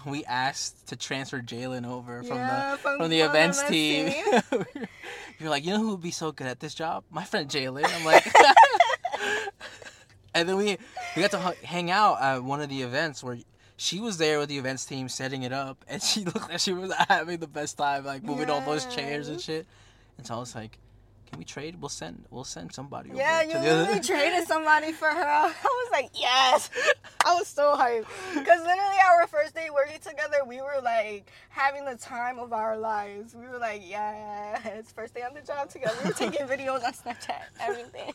[0.07, 4.12] we asked to transfer Jalen over from the from, from the events team.
[5.38, 7.05] You're like, you know who would be so good at this job?
[7.11, 7.85] My friend Jalen.
[7.85, 8.27] I'm like,
[10.35, 10.79] and then we
[11.16, 13.38] we got to hu- hang out at one of the events where
[13.83, 16.73] she was there with the events team setting it up, and she looked like she
[16.73, 19.66] was having the best time, like moving all those chairs and shit.
[20.18, 20.79] And so I was like,
[21.29, 21.81] can we trade?
[21.81, 23.11] We'll send we'll send somebody.
[23.14, 25.25] yeah, over you to the other- literally traded somebody for her.
[25.25, 26.71] I was like, yes.
[27.25, 28.07] I was so hyped.
[28.35, 32.77] Because literally our first day working together, we were like having the time of our
[32.77, 33.35] lives.
[33.35, 35.97] We were like, yeah, it's first day on the job together.
[36.05, 38.12] We were taking videos on Snapchat, everything.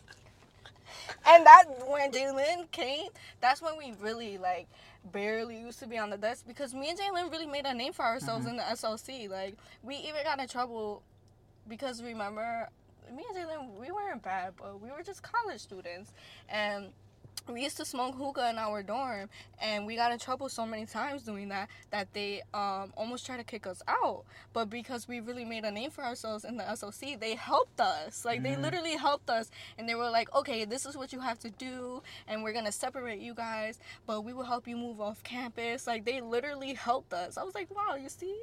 [1.25, 3.07] And that when Jalen came,
[3.41, 4.67] that's when we really like
[5.11, 7.93] barely used to be on the desk because me and Jalen really made a name
[7.93, 8.51] for ourselves mm-hmm.
[8.51, 9.29] in the SLC.
[9.29, 11.03] Like we even got in trouble
[11.67, 12.69] because remember
[13.15, 16.13] me and Jalen we weren't bad, but we were just college students
[16.49, 16.87] and
[17.51, 19.29] we used to smoke hookah in our dorm
[19.61, 23.37] and we got in trouble so many times doing that that they um, almost tried
[23.37, 24.23] to kick us out
[24.53, 28.25] but because we really made a name for ourselves in the soc they helped us
[28.25, 28.61] like they Mhm.
[28.63, 32.01] literally helped us and they were like okay this is what you have to do
[32.27, 36.03] and we're gonna separate you guys but we will help you move off campus like
[36.03, 38.35] they literally helped us i was like wow you see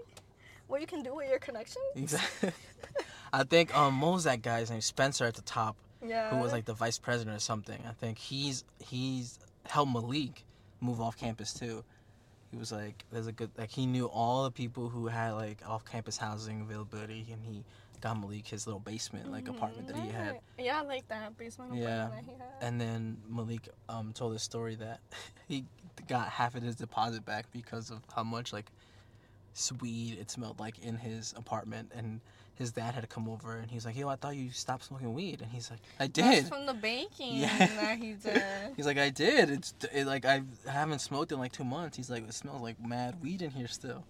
[0.67, 2.53] what you can do with your connections Exactly.
[3.35, 4.81] I think um what was that guy's name?
[4.81, 5.77] Spencer at the top,
[6.07, 7.81] yeah who was like the vice president or something.
[7.89, 10.45] I think he's he's helped Malik
[10.81, 11.85] move off campus too.
[12.51, 15.59] He was like there's a good like he knew all the people who had like
[15.67, 17.65] off campus housing availability and he
[18.01, 20.37] got Malik his little basement like apartment that he had.
[20.59, 22.05] Yeah like that basement Yeah.
[22.07, 25.01] apartment that he had And then Malik um told a story that
[25.49, 25.65] he
[26.09, 28.67] got half of his deposit back because of how much like
[29.81, 32.21] weed it smelled like in his apartment and
[32.57, 35.13] his dad had to come over and he's like, Yo, I thought you stopped smoking
[35.13, 37.59] weed and he's like, I did." That's from the baking Yeah.
[37.67, 38.43] that he did.
[38.77, 39.51] He's like, I did.
[39.51, 41.97] It's it, like I haven't smoked in like two months.
[41.97, 44.05] He's like, it smells like mad weed in here still,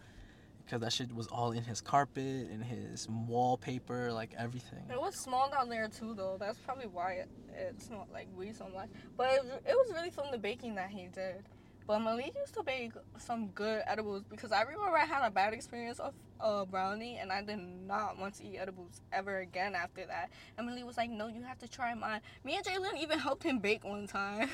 [0.64, 4.82] because that shit was all in his carpet, in his wallpaper, like everything.
[4.90, 6.36] It was small down there too, though.
[6.38, 8.88] That's probably why it, it smelled like weed so much.
[9.16, 11.44] But it, it was really from the baking that he did.
[11.86, 15.52] But Malik used to bake some good edibles because I remember I had a bad
[15.52, 20.06] experience of uh, brownie and I did not want to eat edibles ever again after
[20.06, 20.30] that.
[20.56, 23.42] And Malik was like, "No, you have to try mine." Me and Jalen even helped
[23.42, 24.48] him bake one time.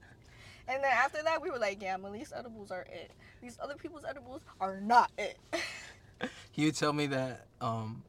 [0.68, 3.12] and then after that, we were like, "Yeah, Malik's edibles are it.
[3.42, 5.38] These other people's edibles are not it."
[6.52, 8.02] he would tell me that um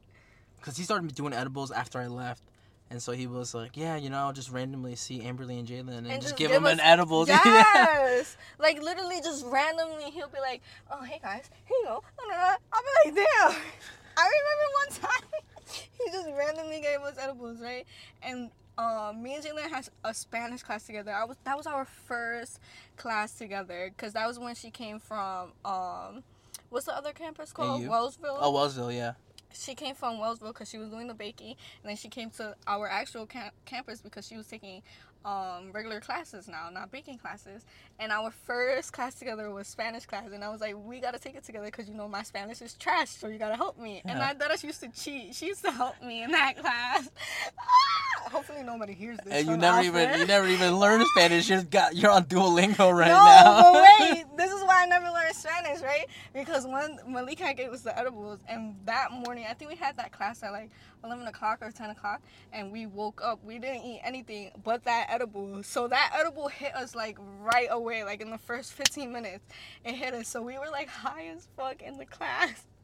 [0.58, 2.42] because he started doing edibles after i left
[2.90, 5.98] and so he was like yeah you know i'll just randomly see amberly and jalen
[5.98, 8.36] and, And just give give them an edible." Yes.
[8.58, 12.02] like literally just randomly he'll be like, Oh hey guys, here you go.
[12.18, 12.54] No, no, no.
[12.72, 13.56] I'll be like, damn.
[14.16, 15.40] I remember one time
[16.04, 17.86] he just randomly gave us edibles, right?
[18.22, 21.12] And um, me and Jalen had a Spanish class together.
[21.12, 22.60] I was that was our first
[22.96, 26.22] class together because that was when she came from um,
[26.70, 27.82] what's the other campus called?
[27.84, 27.88] AU?
[27.88, 28.38] Wellsville.
[28.40, 29.12] Oh, Wellsville, yeah.
[29.52, 32.54] She came from Wellsville because she was doing the baking, and then she came to
[32.66, 34.82] our actual camp- campus because she was taking
[35.24, 37.64] um, regular classes now, not baking classes.
[37.98, 41.34] And our first class together was Spanish class, and I was like, we gotta take
[41.34, 44.00] it together because you know my Spanish is trash, so you gotta help me.
[44.04, 44.28] And Yeah.
[44.28, 45.34] I thought she used to cheat.
[45.34, 47.10] She used to help me in that class.
[47.58, 48.30] Ah!
[48.30, 49.32] Hopefully nobody hears this.
[49.32, 50.20] And you from never even Alfred.
[50.20, 51.48] you never even learned Spanish.
[51.48, 53.72] You're got you're on Duolingo right no, now.
[53.72, 56.06] but wait, this is why I never learned Spanish, right?
[56.34, 60.12] Because when Malika gave us the edibles, and that morning I think we had that
[60.12, 60.70] class at like
[61.04, 62.20] eleven o'clock or ten o'clock,
[62.52, 63.42] and we woke up.
[63.44, 65.62] We didn't eat anything but that edible.
[65.62, 69.44] So that edible hit us like right away, like in the first fifteen minutes,
[69.84, 70.28] it hit us.
[70.28, 72.64] So we were like high as fuck in the class.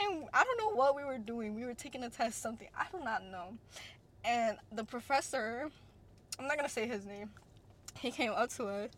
[0.00, 1.56] And I don't know what we were doing.
[1.56, 2.68] We were taking a test, something.
[2.78, 3.54] I do not know.
[4.24, 5.68] And the professor,
[6.38, 7.30] I'm not gonna say his name.
[7.98, 8.90] He came up to us.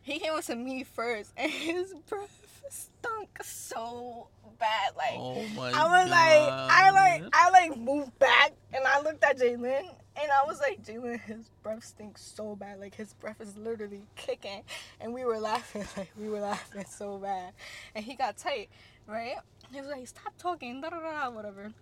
[0.00, 4.96] He came up to me first, and his breath stunk so bad.
[4.96, 9.22] Like oh my I was like, I like, I like moved back, and I looked
[9.24, 9.88] at Jalen,
[10.20, 12.80] and I was like, Jalen, his breath stinks so bad.
[12.80, 14.62] Like his breath is literally kicking,
[15.00, 17.52] and we were laughing, like we were laughing so bad,
[17.94, 18.68] and he got tight,
[19.06, 19.36] right?
[19.72, 21.72] He was like, stop talking, da da da, whatever.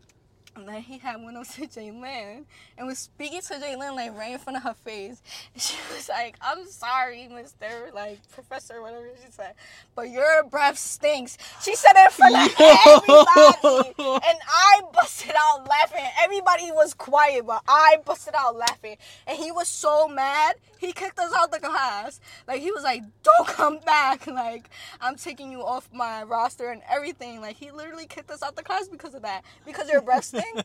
[0.57, 2.45] And then he had went up to Jalen
[2.79, 5.23] and was speaking to Jalen like right in front of her face.
[5.53, 7.93] And she was like, I'm sorry, Mr.
[7.95, 9.55] like professor, whatever she said.
[9.95, 11.39] But your breath stinks.
[11.63, 13.95] She said it in front of everybody.
[14.29, 16.05] And I busted out laughing.
[16.23, 18.97] Everybody was quiet, but I busted out laughing.
[19.27, 22.21] And he was so mad, he kicked us out the class.
[22.47, 24.27] Like he was like, Don't come back.
[24.37, 24.69] Like,
[25.01, 27.41] I'm taking you off my roster and everything.
[27.41, 29.43] Like he literally kicked us out the class because of that.
[29.65, 30.63] Because your breath stink.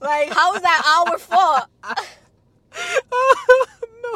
[0.00, 1.66] Like, how is that our fault?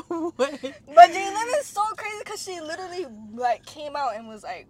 [0.09, 0.75] no way.
[0.95, 4.67] But Jalen is so crazy because she literally like came out and was like,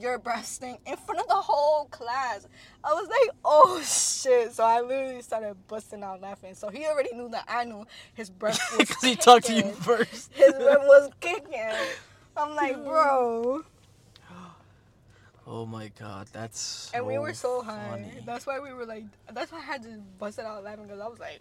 [0.00, 2.46] "Your breath stink" in front of the whole class.
[2.82, 6.54] I was like, "Oh shit!" So I literally started busting out laughing.
[6.54, 9.70] So he already knew that I knew his breath was Because he talked to you
[9.72, 10.32] first.
[10.32, 11.72] His breath was kicking.
[12.36, 13.62] I'm like, bro,
[15.46, 16.90] Oh my god, that's.
[16.94, 18.06] and we were so high.
[18.16, 18.20] Oh.
[18.24, 21.00] That's why we were like, that's why I had to bust it out laughing because
[21.00, 21.40] I was like,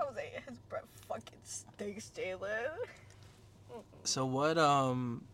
[0.00, 2.70] I was like, his breath fucking stinks, Jalen.
[4.04, 4.56] So what?
[4.56, 5.24] Um,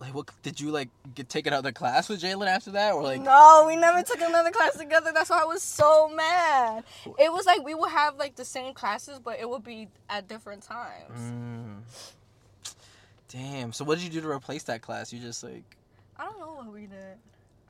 [0.00, 2.94] like what did you like get taken out of the class with Jalen after that,
[2.94, 3.20] or like?
[3.20, 5.12] no, we never took another class together.
[5.12, 6.84] That's why I was so mad.
[7.18, 10.26] It was like we would have like the same classes, but it would be at
[10.26, 11.18] different times.
[11.18, 11.76] Mm.
[13.28, 13.72] Damn.
[13.72, 15.12] So what did you do to replace that class?
[15.12, 15.62] You just like.
[16.16, 17.16] I don't know what we did.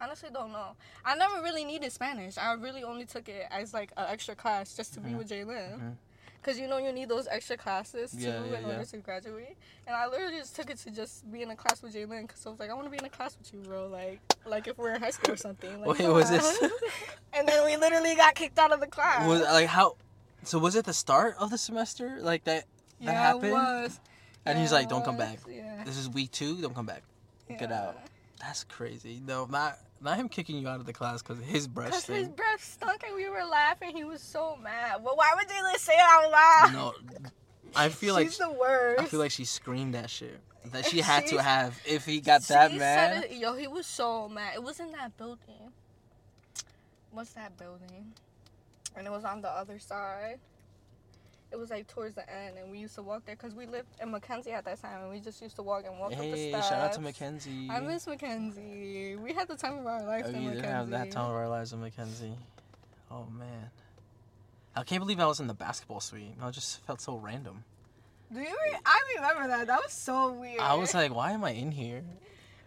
[0.01, 0.69] Honestly, don't know.
[1.05, 2.39] I never really needed Spanish.
[2.39, 5.19] I really only took it as like an extra class just to be Mhm.
[5.19, 5.79] with Jalen.
[5.79, 5.95] Mhm.
[6.43, 9.57] Cause you know you need those extra classes too Yeah, yeah, in order to graduate.
[9.87, 12.29] And I literally just took it to just be in a class with Jalen.
[12.29, 13.89] Cause I was like, I want to be in a class with you, bro.
[13.89, 15.81] Like, like if we're in high school or something.
[15.81, 16.59] Like, Wait, was this-
[17.35, 19.27] and then we literally got kicked out of the class.
[19.27, 19.97] Was like how?
[20.45, 22.65] So was it the start of the semester like that?
[23.01, 23.45] yeah, happened?
[23.45, 24.01] it was.
[24.47, 25.39] And he's like, "Don't come back.
[25.47, 25.85] Yeah.
[25.85, 26.61] This is week two.
[26.63, 27.03] Don't come back.
[27.49, 27.99] Get out."
[28.41, 29.21] That's crazy.
[29.27, 32.29] No, not not him kicking you out of the class because his breath Cause his
[32.29, 33.95] breath stunk and we were laughing.
[33.95, 35.01] He was so mad.
[35.05, 36.73] But why would Jalen say it out loud?
[36.73, 37.31] No,
[37.77, 39.01] I feel like She's the worst.
[39.01, 40.41] I feel like she screamed that shit
[40.73, 43.25] that she had to have if he got that mad.
[43.25, 44.55] it- yo, he was so mad.
[44.55, 45.73] It was in that building.
[47.13, 48.13] What's that building?
[48.97, 50.39] And it was on the other side.
[51.53, 53.89] It was like towards the end, and we used to walk there because we lived
[54.01, 56.25] in Mackenzie at that time, and we just used to walk and walk up the
[56.25, 56.69] Hey, steps.
[56.69, 57.69] shout out to Mackenzie.
[57.69, 59.17] I miss Mackenzie.
[59.17, 60.61] We had the time of our life Oh, in you Mackenzie.
[60.63, 62.35] didn't have that time of our lives in Mackenzie.
[63.11, 63.71] Oh man,
[64.77, 66.35] I can't believe I was in the basketball suite.
[66.41, 67.65] I just felt so random.
[68.33, 68.47] Do you?
[68.47, 69.67] Re- I remember that.
[69.67, 70.61] That was so weird.
[70.61, 72.03] I was like, why am I in here?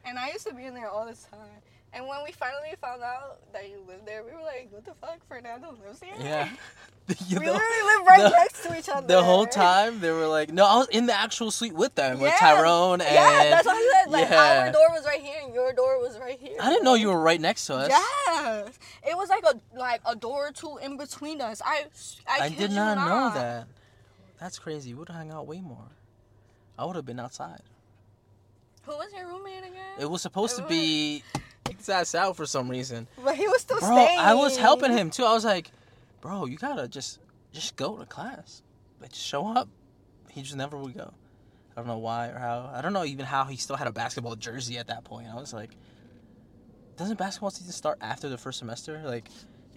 [0.05, 1.39] And I used to be in there all the time.
[1.95, 4.93] And when we finally found out that you lived there, we were like, what the
[4.95, 5.19] fuck?
[5.27, 6.13] Fernando lives here?
[6.19, 6.49] Yeah.
[7.09, 9.05] We literally lived right the- next to each other.
[9.05, 12.19] the whole time they were like, no, I was in the actual suite with them
[12.21, 13.13] with Tyrone and.
[13.13, 14.11] yeah, that's what I said.
[14.11, 14.63] Like, yeah.
[14.67, 16.55] our door was right here and your door was right here.
[16.61, 17.89] I didn't know you were right next to us.
[17.89, 18.79] Yes.
[19.05, 21.61] It was like a like a door or two in between us.
[21.65, 21.87] I
[22.25, 23.67] I, I did you not know that.
[24.39, 24.93] That's crazy.
[24.93, 25.91] We would have hung out way more.
[26.79, 27.61] I would have been outside.
[28.83, 29.99] Who was your roommate again?
[29.99, 31.23] It was supposed to be
[31.69, 33.07] his ass out for some reason.
[33.23, 34.19] but he was still Bro, staying.
[34.19, 35.23] I was helping him too.
[35.25, 35.71] I was like,
[36.21, 37.19] bro, you gotta just
[37.51, 38.61] just go to class.
[39.01, 39.67] Like just show up.
[40.29, 41.13] He just never would go.
[41.75, 42.71] I don't know why or how.
[42.73, 45.27] I don't know even how he still had a basketball jersey at that point.
[45.27, 45.71] I was like,
[46.97, 49.01] doesn't basketball season start after the first semester?
[49.05, 49.29] Like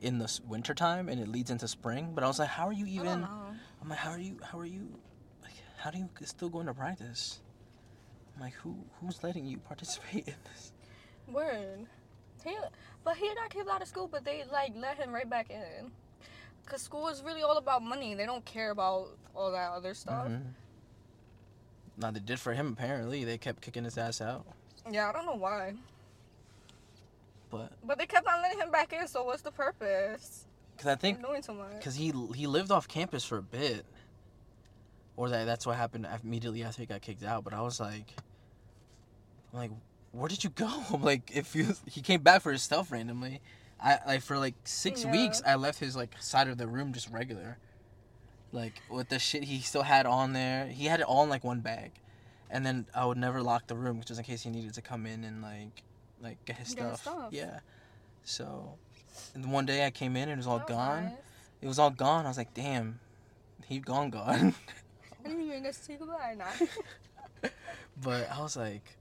[0.03, 2.12] in the s- wintertime and it leads into spring.
[2.14, 3.27] But I was like, how are you even?
[3.83, 4.38] I'm like, how are you?
[4.42, 4.88] How are you?
[5.42, 7.40] Like, how do you still go into practice?
[8.37, 10.72] I'm like, who who's letting you participate in this?
[11.31, 11.87] Word.
[12.45, 12.57] He,
[13.05, 15.91] but he got kicked out of school, but they like let him right back in.
[16.67, 18.15] Cause school is really all about money.
[18.15, 20.27] They don't care about all that other stuff.
[20.29, 20.43] Mhm.
[21.97, 22.73] Now they did for him.
[22.73, 24.45] Apparently, they kept kicking his ass out.
[24.91, 25.75] Yeah, I don't know why.
[27.51, 29.07] But But they kept on letting him back in.
[29.07, 30.45] So what's the purpose?
[30.77, 31.73] because I think doing too much.
[31.79, 33.87] because he he lived off campus for a bit,
[35.17, 37.45] or that that's what happened immediately after he got kicked out.
[37.45, 38.12] But I was like,
[39.53, 39.71] I'm like,
[40.16, 40.68] where did you go?
[40.92, 43.40] I'm like, if you he came back for his stuff randomly,
[43.81, 45.12] I like for like six Yeah.
[45.12, 47.59] weeks I left his like side of the room just regular,
[48.52, 50.66] like with the shit he still had on there.
[50.66, 51.92] He had it all in like one bag,
[52.50, 55.07] and then I would never lock the room just in case he needed to come
[55.07, 55.83] in and like
[56.22, 57.14] like get his Get his stuff.
[57.14, 57.33] stuff.
[57.33, 57.61] Yeah,
[58.24, 58.74] so.
[59.35, 61.12] And one day I came in and it was all That was gone nice.
[61.62, 62.26] it was all gone.
[62.26, 63.00] I was like, damn,
[63.66, 64.55] he gone, gone.
[65.24, 66.35] I didn't even get to say goodbye.
[66.38, 66.44] Nah.
[68.02, 68.96] but I was like,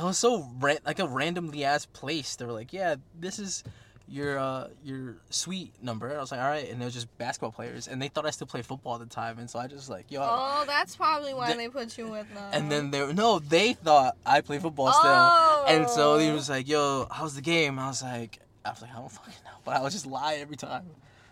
[0.00, 2.34] that was so ra- like a randomly ass place.
[2.36, 3.62] They were like, yeah, this is
[4.08, 6.16] your uh your suite number.
[6.16, 8.30] I was like, all right, and it was just basketball players, and they thought I
[8.30, 10.20] still played football at the time, and so I just like, yo.
[10.22, 12.50] oh, that's probably why The- they put you with them.
[12.52, 15.64] And then they were no, they thought I played football still, oh.
[15.68, 18.90] and so he was like, "Yo, how's the game?" I was like, "I was like,
[18.92, 20.86] I don't fucking know," but I would just lie every time.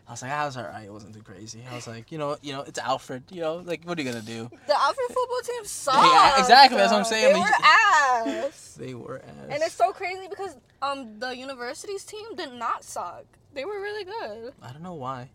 [0.08, 0.86] I was like, "I was alright.
[0.86, 3.24] It wasn't too crazy." I was like, "You know, you know, it's Alfred.
[3.30, 5.98] You know, like, what are you gonna do?" The Alfred football team sucked.
[6.12, 8.76] Yeah, exactly, that's what I'm saying, They were ass.
[8.78, 9.46] They were ass.
[9.50, 13.24] And it's so crazy because um the university's team did not suck.
[13.52, 14.54] They were really good.
[14.62, 15.28] I don't know why.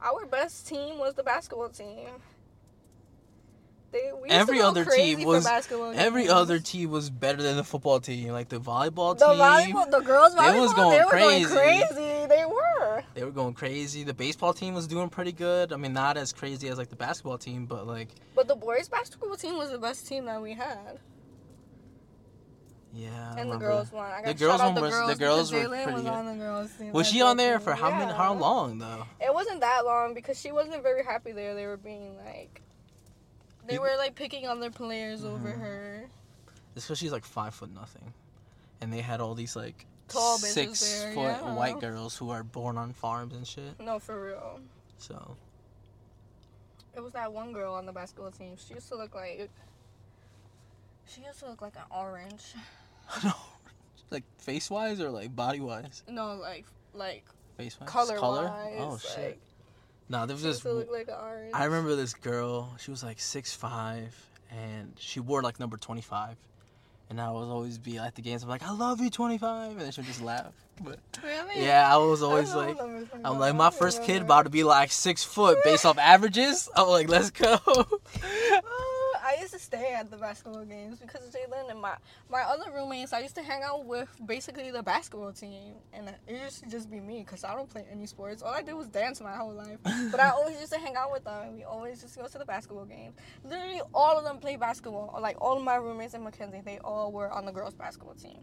[0.00, 2.08] Our best team was the basketball team.
[3.92, 6.32] They, Every other team was- Every games.
[6.32, 8.28] other team was better than the football team.
[8.30, 9.38] Like the volleyball the team,
[9.74, 11.54] volleyball, the girls they volleyball, was going they were crazy.
[11.54, 12.26] going crazy.
[12.26, 13.04] They were.
[13.14, 14.02] they were going crazy.
[14.02, 15.72] The baseball team was doing pretty good.
[15.74, 18.88] I mean, not as crazy as like the basketball team, but like, But the boys
[18.88, 20.98] basketball team was the best team that we had,
[22.94, 23.34] yeah.
[23.36, 24.10] I and the girls won.
[24.10, 25.50] I got The girls one the was- the girls.
[25.50, 26.08] girls were Jalen pretty was good.
[26.12, 26.92] on the girls team.
[26.92, 28.12] Was she on there for how many?
[28.12, 29.04] How long though?
[29.20, 31.54] It wasn't that long because she wasn't very happy there.
[31.54, 32.62] They were being like,
[33.66, 35.60] they were like picking other players over Mhm.
[35.60, 36.08] her.
[36.74, 38.12] It's because she's like five foot nothing,
[38.80, 41.54] and they had all these like Tall six there, foot yeah.
[41.54, 43.78] white girls who are born on farms and shit.
[43.80, 44.60] No, for real.
[44.98, 45.36] So
[46.94, 48.56] It was that one girl on the basketball team.
[48.58, 49.48] She used to look like.
[51.06, 52.54] She used to look like an orange.
[53.24, 53.32] no,
[54.10, 56.02] like face wise or like body wise?
[56.08, 57.24] No, like like
[57.56, 57.88] Face wise.
[57.88, 58.44] color Color.
[58.44, 58.76] wise.
[58.78, 59.18] Oh shit.
[59.18, 59.40] Like,
[60.08, 60.64] No, there was she this.
[60.64, 61.50] look like an orange.
[61.54, 62.74] I remember this girl.
[62.78, 64.14] She was like six five,
[64.50, 66.36] and she wore like number twenty five.
[67.10, 68.42] And I was always be at the games.
[68.42, 70.52] I'm like, I love you, twenty five, and then she'd just laugh.
[70.82, 71.62] But Really?
[71.64, 74.44] yeah, I was always don't like, know numbers from I'm like, my first kid about
[74.44, 76.68] to be like six foot based off averages.
[76.74, 77.58] I'm like, let's go.
[77.66, 78.91] Oh
[79.32, 81.94] I used to stay at the basketball games because Jalen and my
[82.30, 83.12] my other roommates.
[83.12, 86.90] I used to hang out with basically the basketball team, and it used to just
[86.90, 88.42] be me because I don't play any sports.
[88.42, 89.78] All I did was dance my whole life.
[90.10, 91.42] But I always used to hang out with them.
[91.44, 93.14] and We always just go to the basketball games.
[93.44, 95.18] Literally, all of them play basketball.
[95.20, 98.40] Like all of my roommates in Mackenzie, they all were on the girls' basketball team.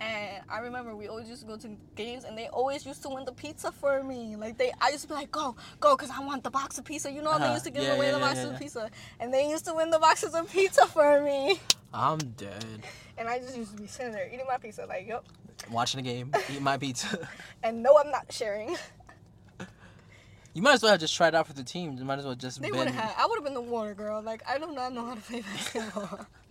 [0.00, 3.08] And I remember we always used to go to games, and they always used to
[3.08, 4.36] win the pizza for me.
[4.36, 6.84] Like they, I used to be like, "Go, go," because I want the box of
[6.84, 7.10] pizza.
[7.10, 7.54] You know, they Uh-huh.
[7.54, 9.74] used to give Yeah, away yeah, the yeah, boxes of pizza, and they used to
[9.74, 11.60] win the boxes of pizza for me.
[11.92, 12.84] I'm dead.
[13.16, 15.24] And I just used to be sitting there eating my pizza, like, "Yep."
[15.70, 17.28] Watching the game, eating my pizza.
[17.64, 18.76] And no, I'm not sharing.
[20.54, 21.96] You might as well have just tried out for the team.
[21.98, 22.78] You might as well just They been.
[22.78, 23.14] would have.
[23.16, 24.20] I would have been the water girl.
[24.22, 26.26] Like I do not know how to play basketball.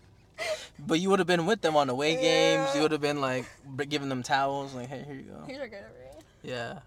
[0.79, 2.73] But you would have been with them on away games.
[2.75, 3.45] You would have been like
[3.89, 5.43] giving them towels, like, hey, here you go.
[5.45, 6.21] Here's your Gatorade.
[6.43, 6.79] Yeah.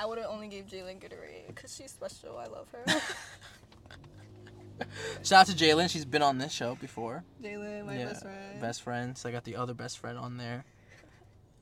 [0.00, 2.38] I would have only gave Jalen Gatorade because she's special.
[2.38, 2.84] I love her.
[5.24, 5.90] Shout out to Jalen.
[5.90, 7.24] She's been on this show before.
[7.42, 8.60] Jalen, my yeah, best friend.
[8.60, 9.26] Best friends.
[9.26, 10.64] I got the other best friend on there.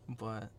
[0.09, 0.51] But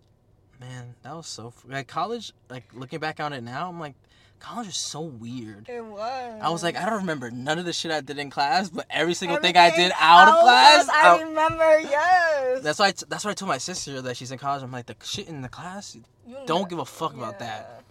[0.60, 2.34] man, that was so f- like college.
[2.50, 3.96] Like looking back on it now, I'm like,
[4.40, 5.68] college is so weird.
[5.70, 6.42] It was.
[6.42, 8.86] I was like, I don't remember none of the shit I did in class, but
[8.90, 10.88] every single thing I did out of class.
[10.90, 11.80] I I- remember.
[11.80, 12.62] Yes.
[12.64, 12.88] that's why.
[12.88, 14.64] I t- that's why I told my sister that she's in college.
[14.64, 15.96] I'm like, the shit in the class.
[15.96, 16.04] You
[16.46, 17.84] Don't know- give a fuck about that.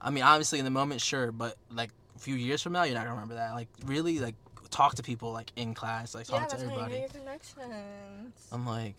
[0.00, 2.94] I mean, obviously in the moment, sure, but like a few years from now, you're
[2.94, 3.52] not gonna remember that.
[3.52, 4.34] Like really, like
[4.70, 7.06] talk to people like in class, like Yeah, talk to how you everybody.
[7.12, 8.48] connections.
[8.52, 8.96] I'm like,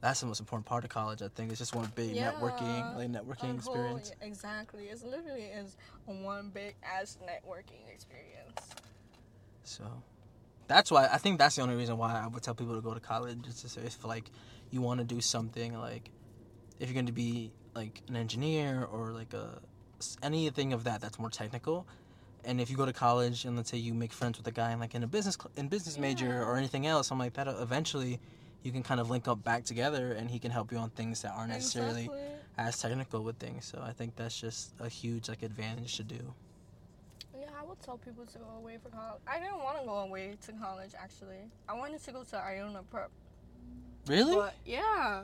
[0.00, 1.22] that's the most important part of college.
[1.22, 2.32] I think it's just one big Yeah.
[2.32, 4.12] networking, like networking experience.
[4.20, 4.84] yeah, exactly.
[4.86, 5.76] It's literally is
[6.06, 8.60] one big ass networking experience.
[9.64, 9.84] So
[10.68, 12.94] that's why I think that's the only reason why I would tell people to go
[12.94, 13.42] to college.
[13.42, 14.30] To say if like
[14.70, 16.10] you want to do something like
[16.78, 19.60] if you're going to be like an engineer or like a
[20.22, 21.86] anything of that that's more technical.
[22.44, 24.70] And if you go to college and let's say you make friends with a guy
[24.72, 27.48] in like in a business cl- in business major or anything else, I'm like that.
[27.48, 28.20] Eventually,
[28.68, 31.22] you can kind of link up back together, and he can help you on things
[31.22, 32.20] that aren't necessarily Exactly.
[32.58, 33.64] as technical with things.
[33.64, 36.34] So I think that's just a huge like advantage to do.
[37.34, 39.22] Yeah, I would tell people to go away for college.
[39.26, 41.42] I didn't want to go away to college actually.
[41.66, 43.10] I wanted to go to Iona Prep.
[44.06, 44.34] Really?
[44.36, 45.22] But yeah,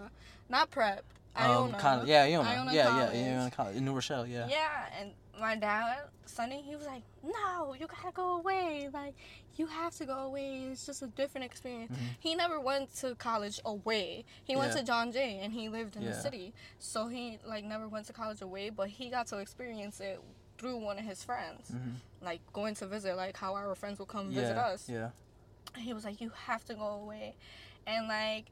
[0.49, 1.05] not Prep.
[1.37, 1.79] um, Iona.
[1.79, 2.49] kind of, yeah, Iona.
[2.49, 3.11] Iona yeah, College.
[3.15, 4.27] yeah, Iona College in New Rochelle.
[4.27, 4.47] Yeah.
[4.49, 5.11] Yeah, and
[5.41, 8.89] my dad, Sonny, he was like, "No, you gotta go away.
[8.93, 9.15] Like,
[9.57, 10.65] you have to go away.
[10.71, 12.17] It's just a different experience." Mhm.
[12.21, 14.25] He never went to college away.
[14.45, 17.89] He went to John Jay, and he lived in the city, so he like never
[17.89, 18.71] went to college away.
[18.71, 20.21] But he got to experience it
[20.59, 21.95] through one of his friends, Mhm.
[22.23, 24.41] like going to visit, like how our friends would come Yeah.
[24.41, 24.89] visit us.
[24.89, 25.11] Yeah.
[25.77, 27.35] he was like, "You have to go away,"
[27.87, 28.45] and like,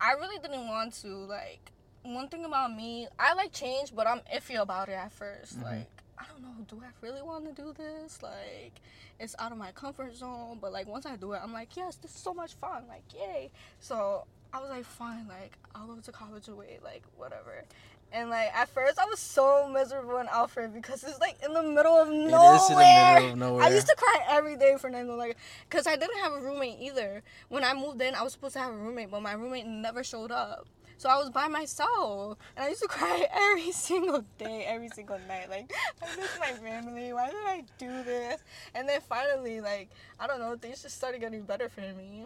[0.00, 1.08] I really didn't want to.
[1.08, 1.72] Like,
[2.02, 5.62] one thing about me, I like change, but I'm iffy about it at 1st Mhm.
[5.62, 8.22] Like, I don't know, do I really want to do this?
[8.22, 8.80] Like,
[9.18, 11.96] it's out of my comfort zone, but like once I do it, I'm like, yes,
[11.96, 12.84] this is so much fun.
[12.88, 13.50] Like, yay!
[13.80, 17.64] So I was like, fine, like I'll go to college away, like whatever.
[18.12, 21.62] And like at first, I was so miserable in Alfred because it's like in the
[21.62, 22.52] middle of nowhere.
[22.52, 23.64] It is in the middle of nowhere.
[23.64, 25.36] I used to cry every day for Nando, like,
[25.70, 27.22] cause I didn't have a roommate either.
[27.48, 30.04] When I moved in, I was supposed to have a roommate, but my roommate never
[30.04, 30.66] showed up.
[31.04, 35.18] So I was by myself, and I used to cry every single day, every single
[35.28, 35.50] night.
[35.50, 35.70] Like,
[36.02, 37.12] I miss my family.
[37.12, 38.42] Why did I do this?
[38.74, 42.24] And then finally, like, I don't know, things just started getting better for me.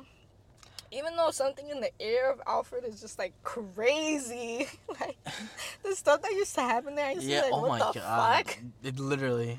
[0.92, 4.68] Even though something in the air of Alfred is just like crazy,
[5.00, 5.16] like
[5.82, 7.38] the stuff that used to happen there, I used Yeah.
[7.40, 8.44] to be like, oh what my the god.
[8.46, 8.58] fuck?
[8.84, 9.58] It literally.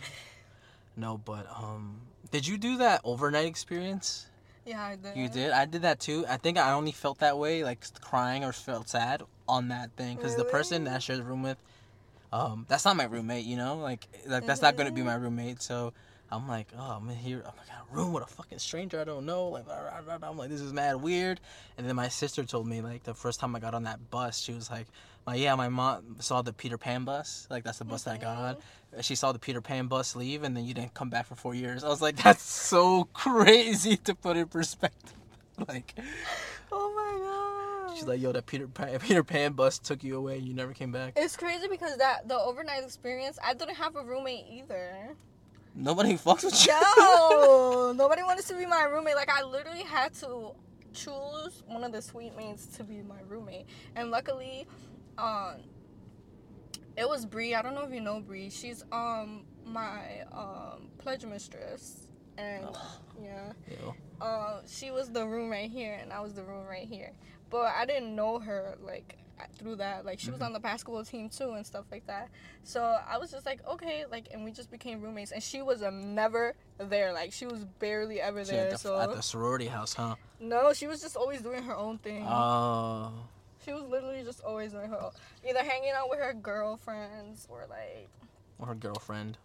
[0.95, 4.28] No, but um, did you do that overnight experience?
[4.70, 5.17] Yeah, I did.
[5.17, 5.51] You did.
[5.51, 6.26] I did that too.
[6.30, 10.15] I think I only felt that way, like crying or felt sad on that thing,
[10.15, 11.57] because the person that I shared the room with,
[12.32, 13.45] um, that's not my roommate.
[13.45, 15.63] You know, like like that's not gonna be my roommate.
[15.63, 15.93] So
[16.32, 17.39] I'm like, oh, I'm in here.
[17.39, 19.47] I'm like, a room with a fucking stranger I don't know.
[19.47, 20.30] Like, rah, rah, rah.
[20.30, 21.39] I'm like, this is mad weird.
[21.78, 24.39] And then my sister told me, like, the first time I got on that bus,
[24.39, 24.86] she was like,
[25.30, 27.45] my yeah, my mom saw the Peter Pan bus.
[27.51, 28.57] Like, that's the bus that I got on.
[29.03, 31.53] She saw the Peter Pan bus leave, and then you didn't come back for four
[31.53, 31.84] years.
[31.84, 35.13] I was like, that's so crazy to put in perspective.
[35.67, 35.93] like,
[36.71, 37.95] Oh my god.
[37.95, 40.39] she's like, yo, that Peter Pan, Peter Pan bus took you away.
[40.39, 41.13] And you never came back.
[41.15, 45.15] It's crazy because that the overnight experience, I didn't have a roommate either.
[45.75, 46.73] Nobody fucks with you.
[46.73, 49.15] No, nobody wanted to be my roommate.
[49.15, 50.55] Like I literally had to
[50.91, 54.65] choose one of the suite mates to be my roommate, and luckily,
[55.22, 55.61] um,
[56.97, 57.55] it was Bree.
[57.55, 58.49] I don't know if you know Bree.
[58.49, 62.07] She's um my um pledge mistress,
[62.38, 62.65] and
[63.22, 63.53] yeah.
[63.70, 63.93] Ew.
[64.22, 67.11] uh, she was the room right here, and I was the room right here.
[67.49, 69.15] But I didn't know her like
[69.57, 70.05] through that.
[70.05, 70.47] Like she was Mhm.
[70.47, 72.30] on the basketball team too, and stuff like that.
[72.63, 75.32] So I was just like, okay, like, and we just became roommates.
[75.32, 77.13] And she was um, never there.
[77.13, 78.65] Like she was barely ever She there.
[78.65, 80.15] at, the, so at the sorority house, huh?
[80.41, 82.26] no, she was just always doing her own thing.
[82.28, 83.13] Oh.
[83.64, 85.12] She was literally just always doing her
[85.47, 88.07] either hanging out with her girlfriends or like
[88.57, 89.38] or her girlfriend.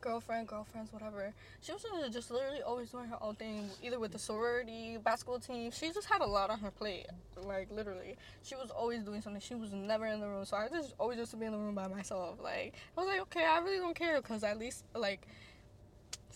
[0.00, 1.32] girlfriend, girlfriends, whatever.
[1.60, 5.38] She was just- just literally always doing her own thing, either with the sorority, basketball
[5.38, 5.70] team.
[5.70, 7.06] She just had a lot on her plate,
[7.36, 8.16] like literally.
[8.42, 9.40] She was always doing something.
[9.40, 11.58] She was never in the room, so I just always used to be in the
[11.58, 12.40] room by myself.
[12.42, 15.26] Like I was like, okay, I really don't care, cause at least like.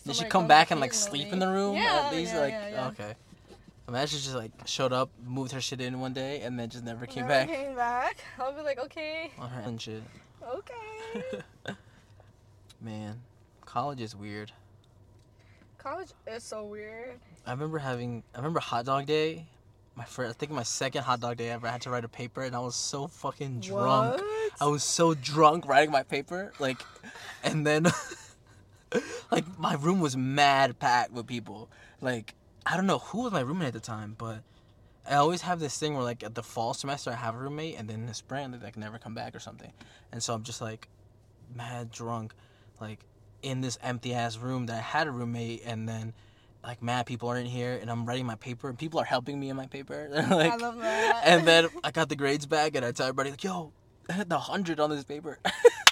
[0.05, 1.75] Did she come back and like sleep in the room?
[1.75, 2.87] Yeah, At least yeah, like yeah, yeah.
[2.89, 3.15] okay.
[3.89, 6.85] Imagine she just like showed up, moved her shit in one day, and then just
[6.85, 8.17] never came Never back Came back.
[8.39, 10.03] I'll be like, okay, on her and shit.
[10.43, 11.43] okay.
[12.81, 13.21] Man,
[13.65, 14.53] college is weird.
[15.79, 17.21] College is so weird.
[17.47, 19.47] I remember having I remember hot dog day.
[19.95, 21.67] My first, I think my second hot dog day ever.
[21.67, 24.21] I had to write a paper, and I was so fucking drunk.
[24.21, 24.51] What?
[24.61, 26.77] I was so drunk writing my paper, like,
[27.43, 27.87] and then,
[29.31, 31.71] like, my room was mad packed with people.
[32.03, 32.35] Like,
[32.67, 34.43] I don't know who was my roommate at the time, but
[35.09, 37.79] I always have this thing where, like, at the fall semester, I have a roommate,
[37.79, 39.73] and then in the spring, they like never come back or something,
[40.13, 40.89] and so I'm just like,
[41.55, 42.35] mad drunk,
[42.81, 42.99] like,
[43.43, 46.13] in this empty ass room that I had a roommate, and then.
[46.65, 49.39] Like mad people are in here, and I'm writing my paper, and people are helping
[49.39, 50.09] me in my paper.
[50.13, 51.23] Like, I love that.
[51.25, 53.73] and then I got the grades back, and I tell everybody like, "Yo,
[54.11, 55.39] I had the hundred on this paper."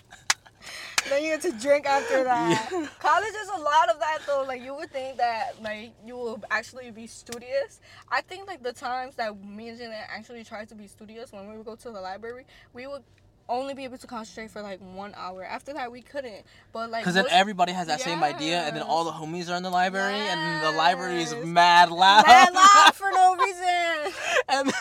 [1.08, 2.68] then you get to drink after that.
[2.72, 2.86] Yeah.
[2.98, 4.44] College is a lot of that though.
[4.46, 7.80] Like you would think that like you will actually be studious.
[8.08, 11.48] I think like the times that me and Janet actually tried to be studious when
[11.48, 13.02] we would go to the library, we would
[13.48, 15.44] only be able to concentrate for like one hour.
[15.44, 16.44] After that, we couldn't.
[16.72, 19.56] But like, Because then everybody has that same idea, and then all the homies are
[19.56, 22.26] in the library, and the library is mad loud.
[22.26, 24.12] mad loud for no reason.
[24.48, 24.72] and,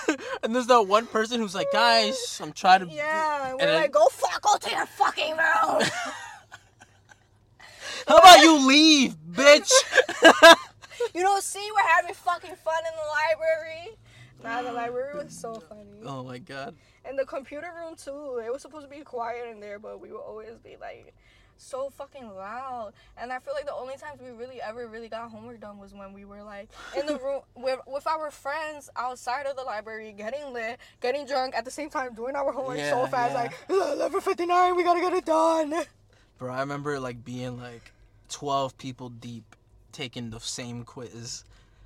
[0.43, 2.93] and there's that one person who's like, guys, I'm trying to.
[2.93, 5.83] Yeah, we're like, go fuck, go to your fucking room.
[8.07, 9.71] How about you leave, bitch?
[11.13, 13.97] you don't see we're having fucking fun in the library.
[14.43, 16.01] Nah, the library was so funny.
[16.05, 16.75] oh my god.
[17.05, 18.41] And the computer room too.
[18.45, 21.13] It was supposed to be quiet in there, but we would always be like
[21.57, 22.93] so fucking loud.
[23.17, 25.93] And I feel like the only times we really ever really got homework done was
[25.93, 30.13] when we were like in the room with, with our friends outside of the library,
[30.17, 33.41] getting lit, getting drunk at the same time, doing our homework so fast, yeah.
[33.41, 35.73] like eleven fifty nine, we gotta get it done.
[36.37, 37.93] Bro, I remember like being like
[38.29, 39.55] 12 people deep
[39.91, 41.43] taking the same quiz.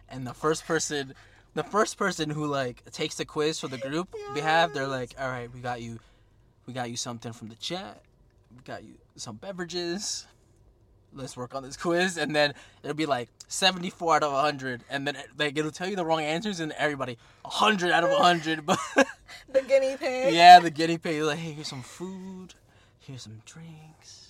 [0.09, 1.13] And the first person
[1.57, 5.13] the first person who like takes the quiz for the group we have, they're like,
[5.19, 5.99] "All right, we got you
[6.65, 8.01] we got you something from the chat.
[8.55, 10.25] We got you some beverages.
[11.13, 12.53] Let's work on this quiz." And then
[12.83, 16.21] it'll be like 74 out of 100 and then like it'll tell you the wrong
[16.21, 18.65] answers and everybody 100 out of 100.
[18.65, 18.79] But
[19.49, 20.33] The guinea pig.
[20.33, 22.53] yeah, the guinea pig like, "Hey, here's some food.
[22.99, 24.26] Here's some drinks."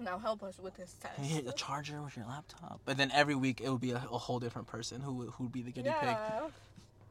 [0.00, 1.18] Now help us with this test.
[1.20, 2.80] Here, a charger with your laptop.
[2.84, 5.44] But then every week it would be a, a whole different person who would- who
[5.44, 6.40] would be the guinea yeah.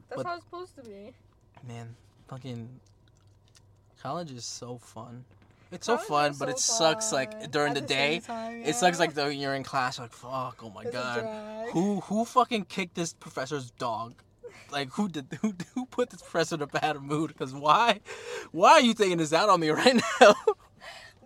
[0.08, 1.12] That's But- how it's supposed to be.
[1.66, 1.94] Man,
[2.28, 2.80] fucking
[4.02, 5.24] college is so fun.
[5.70, 8.20] It's so College fun, but so it sucks like during the same day.
[8.20, 12.00] time, It sucks like though you're in class, like fuck, oh my It's god, who
[12.00, 14.14] who fucking kicked this professor's dog?
[14.72, 17.36] Like who did who who put this professor in a bad mood?
[17.36, 18.00] Cause why,
[18.50, 20.34] why are you taking this out on me right now?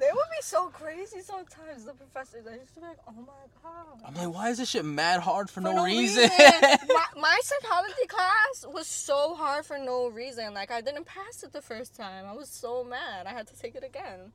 [0.02, 1.84] They would be so crazy sometimes.
[1.84, 4.68] The professors, they used to be like, "Oh my god." I'm like, why is this
[4.68, 6.28] shit mad hard for, For no, reason?
[6.28, 10.54] my, my psychology class was so hard for no reason.
[10.54, 12.24] Like I didn't pass it the first time.
[12.26, 13.26] I was so mad.
[13.28, 14.32] I had to take it again.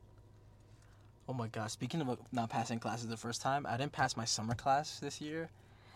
[1.28, 4.16] Oh my god, speaking of uh, not passing classes the first time, I didn't pass
[4.16, 5.50] my summer class this year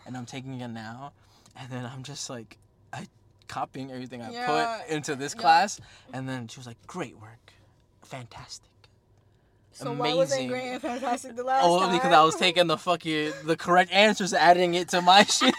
[0.05, 1.13] and I'm taking it now.
[1.59, 2.59] And then I'm just like
[2.93, 3.07] I
[3.47, 5.41] copying everything I Yeah, put into this yeah.
[5.41, 5.81] class
[6.13, 7.53] and then she was like, Great work.
[8.03, 8.69] Fantastic.
[9.73, 10.79] So why wasn't Amazing.
[10.79, 11.93] fantastic the last Oh, time?
[11.93, 15.53] because I was taking the fucking the correct answers, adding it to my shit.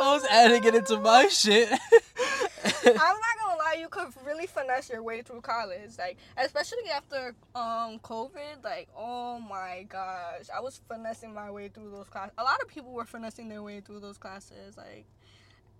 [0.00, 1.70] I was adding it into my shit.
[1.70, 2.94] I'm not
[3.40, 8.62] gonna lie, you could really finesse your way through college, like especially after um COVID.
[8.62, 12.34] Like, oh my gosh, I was finessing my way through those classes.
[12.38, 14.76] A lot of people were finessing their way through those classes.
[14.76, 15.06] Like,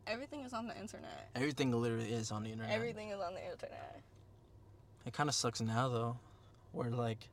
[0.07, 1.29] everything is on the internet.
[1.35, 2.73] Everything literally is on the internet.
[2.75, 4.01] Everything is on the internet.
[5.09, 6.17] It kind of sucks now though,
[6.73, 7.31] where like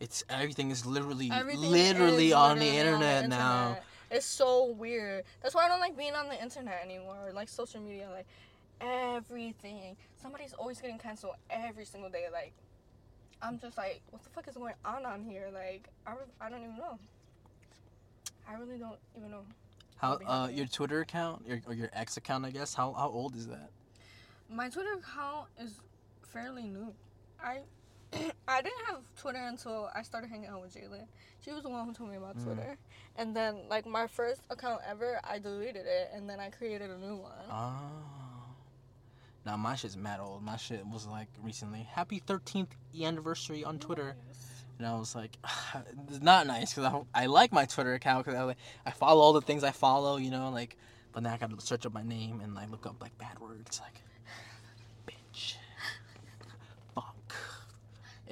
[0.00, 3.62] it's everything is literally Everything literally is on the literally internet now.
[3.62, 3.84] internet.
[4.10, 5.22] It's so weird.
[5.40, 7.30] That's why I don't like being on the internet anymore.
[7.32, 8.26] Like social media, like
[8.80, 9.96] everything.
[10.20, 12.24] Somebody's always getting canceled every single day.
[12.32, 12.54] Like,
[13.40, 15.48] I'm just like, what the fuck is going on on here?
[15.54, 16.98] Like, I, re- I don't even know.
[18.48, 19.44] I really don't even know.
[19.96, 23.36] How uh your Twitter account your, or your X account I guess how how old
[23.36, 23.70] is that?
[24.50, 25.80] My Twitter account is
[26.32, 26.92] fairly new.
[27.42, 27.60] I
[28.48, 31.06] I didn't have Twitter until I started hanging out with Jalen.
[31.44, 32.44] She was the one who told me about Mm.
[32.44, 32.76] Twitter.
[33.16, 36.98] And then like my first account ever, I deleted it and then I created a
[36.98, 37.32] new one.
[37.50, 37.72] Oh.
[39.44, 40.42] Now my shit's mad old.
[40.42, 41.86] My shit was like recently.
[41.90, 42.68] Happy 13th
[43.02, 44.14] anniversary on Twitter.
[44.78, 45.36] And I was like,
[46.08, 48.56] it's not nice because I, I like my Twitter account because I, like,
[48.86, 50.76] I follow all the things I follow, you know, like,
[51.12, 53.80] but now I gotta search up my name and like look up like bad words
[53.84, 54.00] like,
[55.06, 55.54] bitch,
[56.94, 57.34] fuck,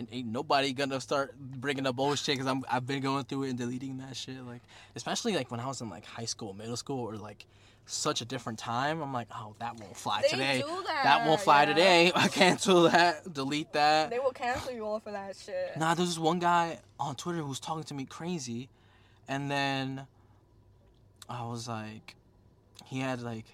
[0.00, 3.44] and ain't nobody gonna start bringing up old shit because I'm I've been going through
[3.44, 4.62] it and deleting that shit like,
[4.96, 7.44] especially like when I was in like high school, middle school, or like
[7.84, 9.02] such a different time.
[9.02, 10.64] I'm like, oh, that won't fly They today.
[10.86, 11.04] that.
[11.04, 11.68] That won't fly yeah.
[11.68, 12.12] today.
[12.14, 14.08] I cancel that, delete that.
[14.10, 15.76] They will cancel you all for that shit.
[15.76, 18.70] Nah, there's this one guy on Twitter who's talking to me crazy,
[19.28, 20.06] and then
[21.28, 22.16] I was like,
[22.86, 23.46] he had like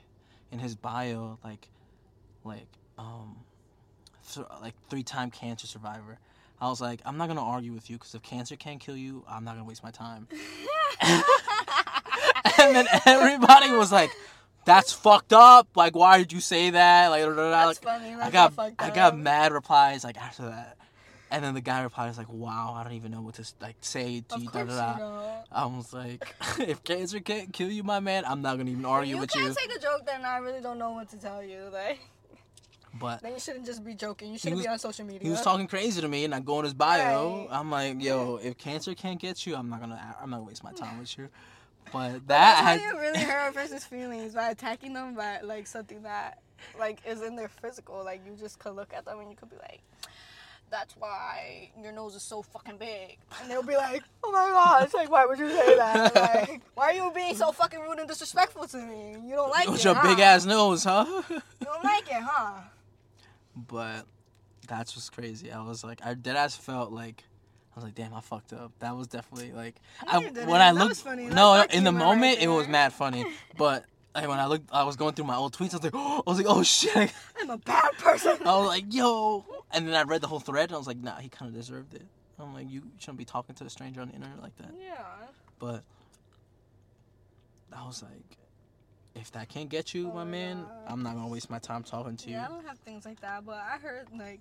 [0.53, 1.67] in his bio like,
[2.45, 2.69] like
[2.99, 3.37] um,
[4.63, 6.19] like three time cancer survivor.
[6.61, 9.25] I was like, I'm not gonna argue with you because if cancer can't kill you,
[9.29, 10.27] I'm not gonna waste my time.
[12.59, 14.11] and then everybody was like,
[14.65, 15.69] "That's fucked up.
[15.75, 17.87] Like, why did you say that?" Like, like.
[17.87, 20.79] I got I got mad replies like after that,
[21.31, 24.23] and then the guy replies like, "Wow, I don't even know what to like say
[24.29, 24.99] to Of you." Da, da, you da.
[24.99, 25.45] don't.
[25.53, 29.17] I was like, "If cancer can't kill you, my man, I'm not gonna even argue
[29.17, 31.11] you with you." You can't you." take a joke, then I really don't know what
[31.11, 31.69] to tell you.
[31.73, 32.01] Like,
[32.99, 34.33] But then you shouldn't just be joking.
[34.33, 35.21] You shouldn't was- be on social media.
[35.23, 37.39] he was talking crazy to me, and I go in his bio.
[37.41, 37.49] Right.
[37.51, 40.65] I'm like, "Yo, if cancer can't get you, I'm not gonna I'm not gonna waste
[40.65, 41.29] my time with you."
[41.93, 46.03] But that how you really hurt a person's feelings by attacking them by like something
[46.03, 46.39] that
[46.79, 48.03] like is in their physical.
[48.05, 49.83] Like you just could look at them and you could be like,
[50.69, 54.93] "That's why your nose is so fucking big," and they'll be like, "Oh my gosh,
[54.95, 56.15] like why would you say that?
[56.49, 59.17] Like why are you being so fucking rude and disrespectful to me?
[59.25, 60.09] You don't like it, your huh?
[60.09, 61.05] big ass nose, huh?
[61.31, 62.63] You don't like it, huh?"
[63.57, 64.07] But
[64.69, 65.51] that's what's crazy.
[65.51, 67.25] I was like, I dead ass felt like.
[67.73, 68.73] I was like, damn, I fucked up.
[68.79, 71.27] That was definitely like, I, when I looked, was funny.
[71.27, 73.27] no, in the humor right moment it was mad funny,
[73.59, 73.85] but
[74.15, 75.75] like, when I looked, I was going through my old tweets.
[75.75, 77.13] I was like, I was like, oh shit.
[77.39, 78.39] I'm a bad person.
[78.47, 80.97] I was like, yo, and then I read the whole thread, and I was like,
[80.97, 82.07] nah, he kind of deserved it.
[82.39, 84.71] I'm like, you shouldn't be talking to a stranger on the internet like that.
[84.83, 85.05] Yeah.
[85.59, 85.85] But
[87.73, 88.39] I was like,
[89.17, 90.71] if that can't get you, Oh my my man, God.
[90.93, 92.37] I'm not gonna waste my time talking to you.
[92.37, 94.41] Yeah, I don't have things like that, but I heard like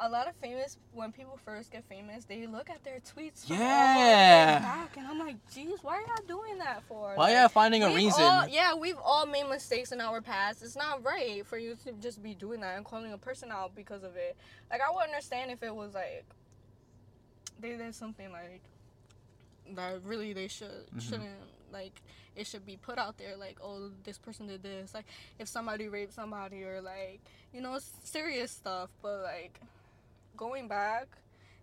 [0.00, 3.46] a lot of famous when people first get famous, they look at their tweets.
[3.46, 4.58] from all the way Yeah.
[4.60, 7.12] Back, and I'm like, geez, why are y'all doing that for?
[7.14, 8.22] Why Like, y'all finding a reason?
[8.22, 10.62] all- yeah, we've all made mistakes in our past.
[10.62, 13.74] It's not right for you to just be doing that and calling a person out
[13.74, 14.36] because of it.
[14.70, 16.24] Like I would understand if it was like
[17.60, 18.62] they did something like
[19.74, 21.00] that really they should Mhm.
[21.02, 21.38] shouldn't
[21.72, 22.02] like
[22.36, 25.06] it should be put out there like oh this person did this like
[25.38, 27.20] if somebody raped somebody or like
[27.52, 29.60] you know serious stuff but like
[30.36, 31.08] going back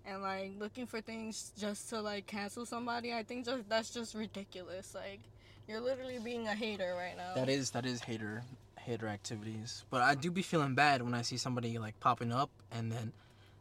[0.06, 4.16] and like looking for things just to like cancel somebody i think just that's just
[4.16, 5.20] ridiculous like
[5.68, 8.44] you're literally being a hater right now That is that is hater
[8.90, 9.84] hater activities.
[9.92, 13.14] But I do be feeling bad when I see somebody like popping up and then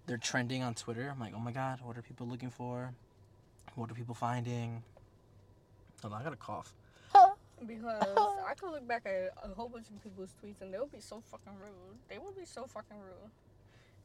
[0.06, 1.10] they're trending on Twitter.
[1.12, 2.92] I'm like, oh my god, what are people looking for?
[3.74, 4.82] What are people finding?
[6.02, 6.72] Hold on, I got a cough.
[7.66, 8.04] because
[8.48, 11.00] i could look back at a whole bunch of people's tweets and they would be
[11.00, 13.30] so fucking rude they would be so fucking rude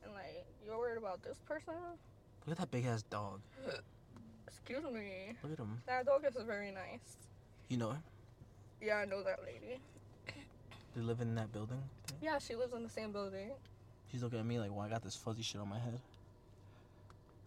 [0.04, 1.76] and like you're worried about this person
[2.48, 3.42] Look at that big ass dog.
[4.48, 5.80] excuse me Look at him.
[5.86, 7.18] that dog is very nice
[7.70, 8.04] You know him?
[8.82, 9.80] yeah i know that lady
[10.96, 11.82] They live in that building.
[12.24, 13.52] yeah she lives in the same building
[14.12, 16.00] She's looking at me like, well, I got this fuzzy shit on my head.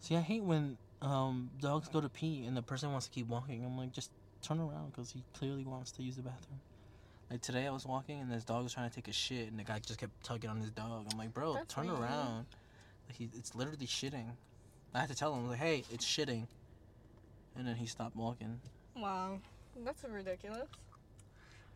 [0.01, 3.25] See, I hate when um, dogs go to pee and the person wants to keep
[3.29, 3.63] walking.
[3.63, 4.11] I'm like, just
[4.41, 6.59] turn around because he clearly wants to use the bathroom.
[7.29, 9.59] Like today, I was walking and this dog was trying to take a shit, and
[9.59, 11.07] the guy just kept tugging on his dog.
[11.11, 11.99] I'm like, bro, That's turn weird.
[11.99, 12.45] around.
[13.07, 14.27] Like he, it's literally shitting.
[14.93, 16.47] I had to tell him, like, hey, it's shitting.
[17.55, 18.59] And then he stopped walking.
[18.95, 19.39] Wow,
[19.83, 20.69] that's ridiculous.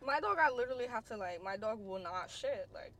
[0.04, 1.42] My dog, I literally have to like.
[1.42, 2.68] My dog will not shit.
[2.74, 2.92] Like,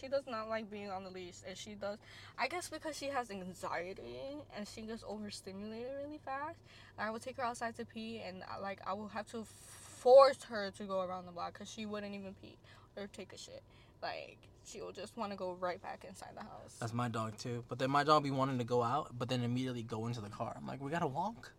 [0.00, 1.98] she does not like being on the leash, and she does.
[2.38, 4.18] I guess because she has anxiety
[4.56, 6.58] and she gets overstimulated really fast.
[6.98, 10.42] I would take her outside to pee, and I, like I will have to force
[10.44, 12.56] her to go around the block because she wouldn't even pee
[12.96, 13.62] or take a shit.
[14.02, 16.76] Like she will just want to go right back inside the house.
[16.80, 17.64] That's my dog too.
[17.68, 20.28] But then my dog be wanting to go out, but then immediately go into the
[20.28, 20.54] car.
[20.56, 21.52] I'm like, we gotta walk.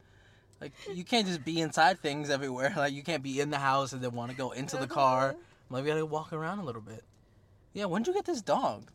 [0.59, 2.73] Like you can't just be inside things everywhere.
[2.77, 5.31] Like you can't be in the house and then want to go into the car.
[5.31, 5.37] I'm
[5.75, 7.03] like we gotta walk around a little bit.
[7.73, 8.89] Yeah, when'd you get this dog?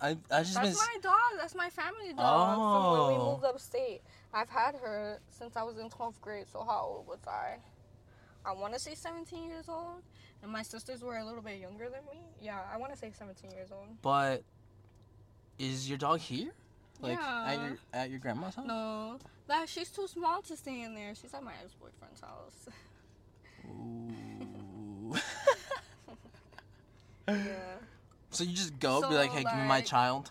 [0.00, 0.74] I I just That's been.
[0.74, 1.38] my dog.
[1.38, 3.30] That's my family dog from when we Oh.
[3.32, 4.02] moved upstate.
[4.32, 6.46] I've had her since I was in 12th grade.
[6.50, 7.56] So how old was I?
[8.44, 10.02] I want to say 17 years old.
[10.42, 12.22] And my sisters were a little bit younger than me.
[12.40, 14.00] Yeah, I want to say 17 years old.
[14.00, 14.42] But
[15.58, 16.52] is your dog here?
[17.00, 17.66] Like at Yeah.
[17.66, 18.66] your at your grandma's house?
[18.66, 19.18] No,
[19.48, 21.14] that she's too small to stay in there.
[21.14, 22.68] She's at my ex boyfriend's house.
[23.66, 25.14] Ooh.
[27.28, 27.76] yeah.
[28.30, 30.30] So you just go, be like, hey, give me my child.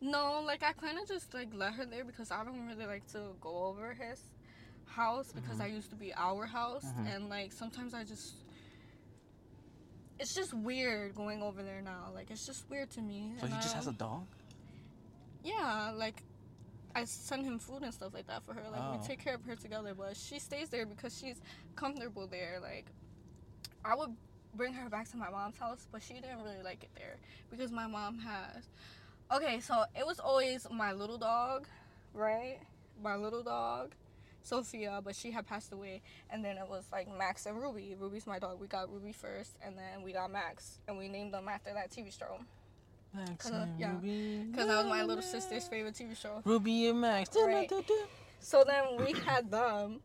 [0.00, 3.06] No, like I kind of just like let her there because I don't really like
[3.12, 4.20] to go over his
[4.86, 5.62] house because Mhm.
[5.64, 7.14] I used to be our house Mhm.
[7.16, 8.34] and like sometimes I just
[10.18, 12.10] it's just weird going over there now.
[12.14, 13.34] Like it's just weird to me.
[13.40, 14.26] So he and, just has a dog.
[15.42, 16.22] yeah, like
[16.94, 18.62] I send him food and stuff like that for her.
[18.70, 18.96] Like Oh.
[18.98, 21.40] we take care of her together, but she stays there because she's
[21.74, 22.60] comfortable there.
[22.60, 22.86] Like
[23.84, 24.14] I would
[24.56, 27.16] bring her back to my mom's house, but she didn't really like it there
[27.50, 28.64] because my mom has.
[29.34, 31.66] Okay, so it was always my little dog,
[32.12, 32.58] right?
[33.02, 33.92] My little dog,
[34.42, 37.96] Sophia, but she had passed away, and then it was like Max and Ruby.
[37.98, 38.60] Ruby's my dog.
[38.60, 41.90] We got Ruby first, and then we got Max, and we named them after that
[41.90, 42.38] TV show
[43.14, 43.92] Max uh, and yeah.
[43.94, 44.46] Ruby.
[44.50, 46.42] because that was my little sister's favorite TV show.
[46.44, 47.30] Ruby and Max.
[47.34, 47.70] Right.
[48.40, 50.00] So then we had them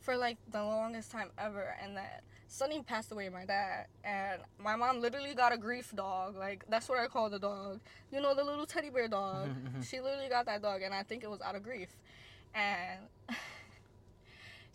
[0.00, 2.04] for like the longest time ever, and then
[2.52, 6.36] Sonny passed away, my dad, and my mom literally got a grief dog.
[6.36, 7.80] Like that's what I call the dog.
[8.12, 9.48] You know the little teddy bear dog.
[9.88, 11.88] She literally got that dog, and I think it was out of grief,
[12.54, 13.00] and.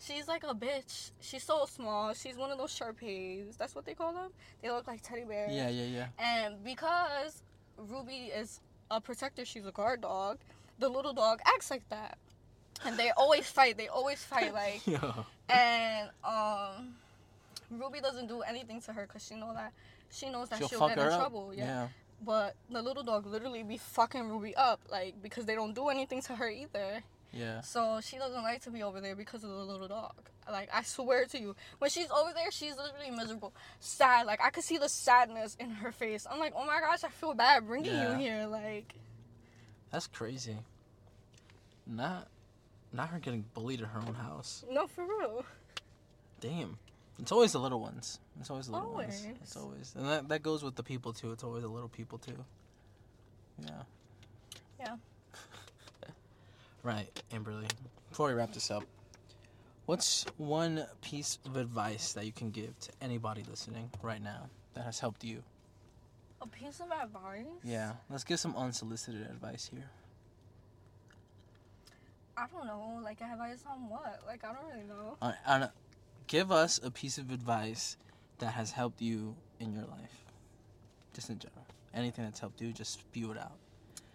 [0.00, 1.10] She's like a bitch.
[1.20, 2.14] She's so small.
[2.14, 3.56] She's one of those Sharpays.
[3.56, 4.30] That's what they call them.
[4.62, 5.52] They look like teddy bears.
[5.52, 6.06] Yeah, yeah, yeah.
[6.20, 7.42] And because
[7.76, 8.60] Ruby is
[8.92, 10.38] a protector, she's a guard dog,
[10.78, 12.16] the little dog acts like that.
[12.84, 13.76] And they always fight.
[13.76, 14.52] They always fight.
[14.62, 15.12] Like, Yeah.
[15.48, 16.94] and um,
[17.70, 19.72] Ruby doesn't do anything to her because she know that
[20.10, 21.18] she knows that She'll, she'll, get in up.
[21.20, 21.52] trouble.
[21.54, 21.64] Yeah.
[21.64, 21.88] yeah.
[22.24, 26.20] But the little dog literally be fucking Ruby up, like because they don't do anything
[26.22, 27.02] to her either.
[27.32, 27.60] Yeah.
[27.60, 30.14] So she doesn't like to be over there because of the little dog.
[30.50, 34.26] Like I swear to you, when she's over there, she's literally miserable, sad.
[34.26, 36.26] Like I could see the sadness in her face.
[36.28, 38.12] I'm like, oh my gosh, I feel bad bringing Yeah.
[38.12, 38.46] you here.
[38.46, 38.94] Like,
[39.92, 40.56] That's crazy.
[41.86, 42.28] Not,
[42.92, 44.64] not her getting bullied in her own house.
[44.70, 45.44] no, for real.
[46.40, 46.78] Damn.
[47.20, 48.20] It's always the little ones.
[48.40, 49.20] It's always the little ones.
[49.22, 49.38] Always.
[49.42, 51.32] It's always, and that that goes with the people too.
[51.32, 52.44] It's always the little people too.
[53.64, 53.82] Yeah.
[54.80, 54.96] Yeah.
[56.84, 57.68] Right, Amberly.
[58.08, 58.84] Before we wrap this up,
[59.86, 64.84] what's one piece of advice that you can give to anybody listening right now that
[64.84, 65.42] has helped you?
[66.40, 67.44] A piece of advice.
[67.64, 69.90] Yeah, let's give some unsolicited advice here.
[72.36, 73.00] I don't know.
[73.02, 74.22] Like advice on what?
[74.24, 75.16] Like I don't really know.
[75.20, 75.68] On, on,
[76.28, 77.96] give us a piece of advice
[78.38, 80.24] that has helped you in your life,
[81.14, 81.66] just in general.
[81.94, 83.58] Anything that's helped you, just spew it out.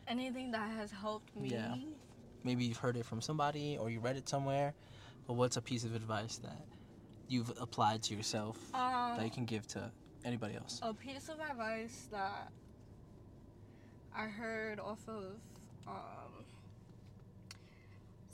[0.07, 1.49] Anything that has helped me.
[1.49, 1.75] Yeah.
[2.43, 4.73] Maybe you've heard it from somebody or you read it somewhere,
[5.27, 6.57] but what's a piece of advice that
[7.27, 9.91] you've applied to yourself Um, that you can give to
[10.23, 10.79] anybody else?
[10.83, 12.51] a piece of advice that
[14.15, 15.35] I heard off of
[15.87, 16.45] um,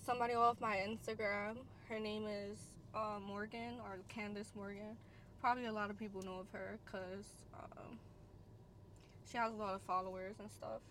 [0.06, 1.58] somebody off my Instagram.
[1.88, 2.58] Her name is
[2.96, 4.98] uh, Morgan or Candace Morgan.
[5.42, 7.98] Probably a lot of people know of her because um,
[9.30, 10.82] she has a lot of followers and stuff.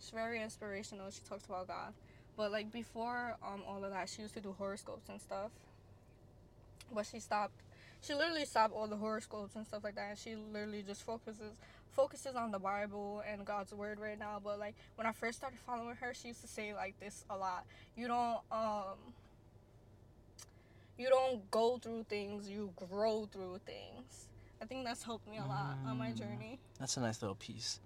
[0.00, 1.10] She's very inspirational.
[1.10, 1.92] She talks about God.
[2.36, 5.50] But like before um, all of that, she used to do horoscopes and stuff.
[6.92, 7.52] But she stopped
[8.04, 11.54] she literally stopped all the horoscopes and stuff like that she literally just focuses
[11.90, 15.58] focuses on the bible and god's word right now but like when i first started
[15.60, 17.64] following her she used to say like this a lot
[17.96, 18.98] you don't um
[20.96, 24.28] you don't go through things you grow through things
[24.62, 26.16] i think that's helped me a lot on my Mm.
[26.18, 27.80] journey That's a nice little piece.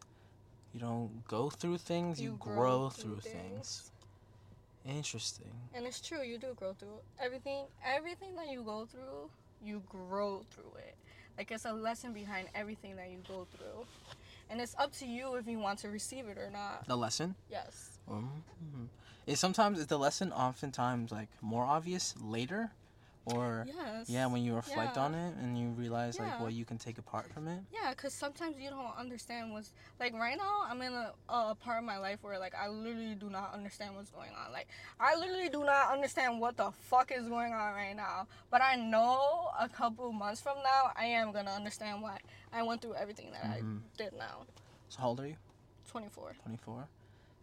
[0.73, 3.91] You don't go through things, you, You grow, grow through, through things.
[4.85, 5.53] Interesting.
[5.75, 9.31] and it's true you do grow through everything everything that you go through
[9.63, 10.95] you grow through it
[11.37, 13.85] like it's a lesson behind everything that you go through
[14.51, 17.35] and it's up to you if you want to receive it or not The lesson.
[17.51, 18.89] yes Mhm.
[19.27, 22.71] Is sometimes is the lesson oftentimes like more obvious later,
[23.35, 25.05] or yes yeah when you reflect Yeah.
[25.05, 27.61] on it and you realize like what you can take apart from it.
[27.73, 31.79] yeah because sometimes you don't understand what's like right now i'm in a, a part
[31.79, 34.69] of my life where like i literally do not understand what's going on like
[35.01, 38.77] i literally do not understand what the fuck is going on right now but i
[38.77, 42.19] know a couple months from now i am gonna understand why
[42.53, 43.81] i went through everything that Mhm.
[43.81, 44.47] i did now
[44.89, 45.37] So how old are you?
[45.91, 46.89] 24 Twenty four.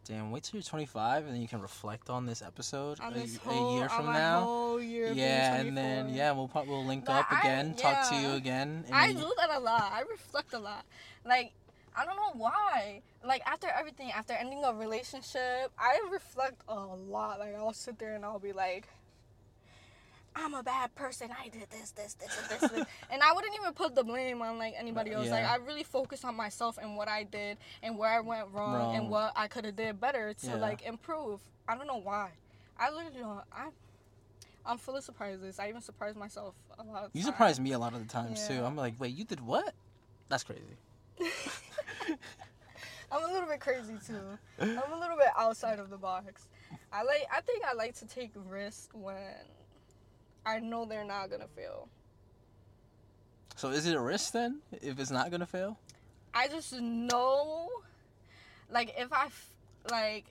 [0.08, 3.16] Damn, wait till you're 25 and then you can reflect on this episode on a,
[3.16, 4.42] this a year from now.
[4.42, 8.10] whole year Yeah, and then yeah, we'll probably we'll link But up I- again, talk
[8.10, 8.86] to you again.
[8.94, 9.92] I do that a lot.
[9.92, 10.86] I reflect a lot.
[11.26, 11.54] Like,
[11.98, 13.02] I don't know why.
[13.26, 17.40] Like, after everything, after ending a relationship, I reflect a lot.
[17.40, 18.88] Like, I'll sit there and I'll be like,
[20.36, 21.30] I'm a bad person.
[21.32, 22.72] I did this, this, this, and this.
[22.72, 22.86] this.
[23.10, 25.30] and I wouldn't even put the blame on, like, anybody else.
[25.30, 28.76] Like, I really focus on myself and what I did and where I went wrong,
[28.76, 28.96] Wrong.
[28.96, 30.56] and what I could have did better to, Yeah.
[30.56, 31.40] like, improve.
[31.68, 32.32] I don't know why.
[32.78, 33.42] I literally don't.
[33.52, 33.70] I,
[34.66, 35.60] I'm full of surprises.
[35.60, 38.48] I even surprise myself a lot of You surprise me a lot of the times
[38.48, 38.64] too.
[38.64, 39.74] I'm like, wait, you did what?
[40.28, 40.62] That's crazy.
[43.12, 44.38] I'm a little bit crazy too.
[44.60, 46.48] I'm a little bit outside of the box.
[46.92, 49.16] I like I think I like to take risks when
[50.46, 51.88] I know they're not gonna fail.
[53.56, 55.78] So is it a risk then if it's not gonna fail?
[56.34, 57.70] I just know
[58.70, 59.50] like if I f-
[59.90, 60.26] like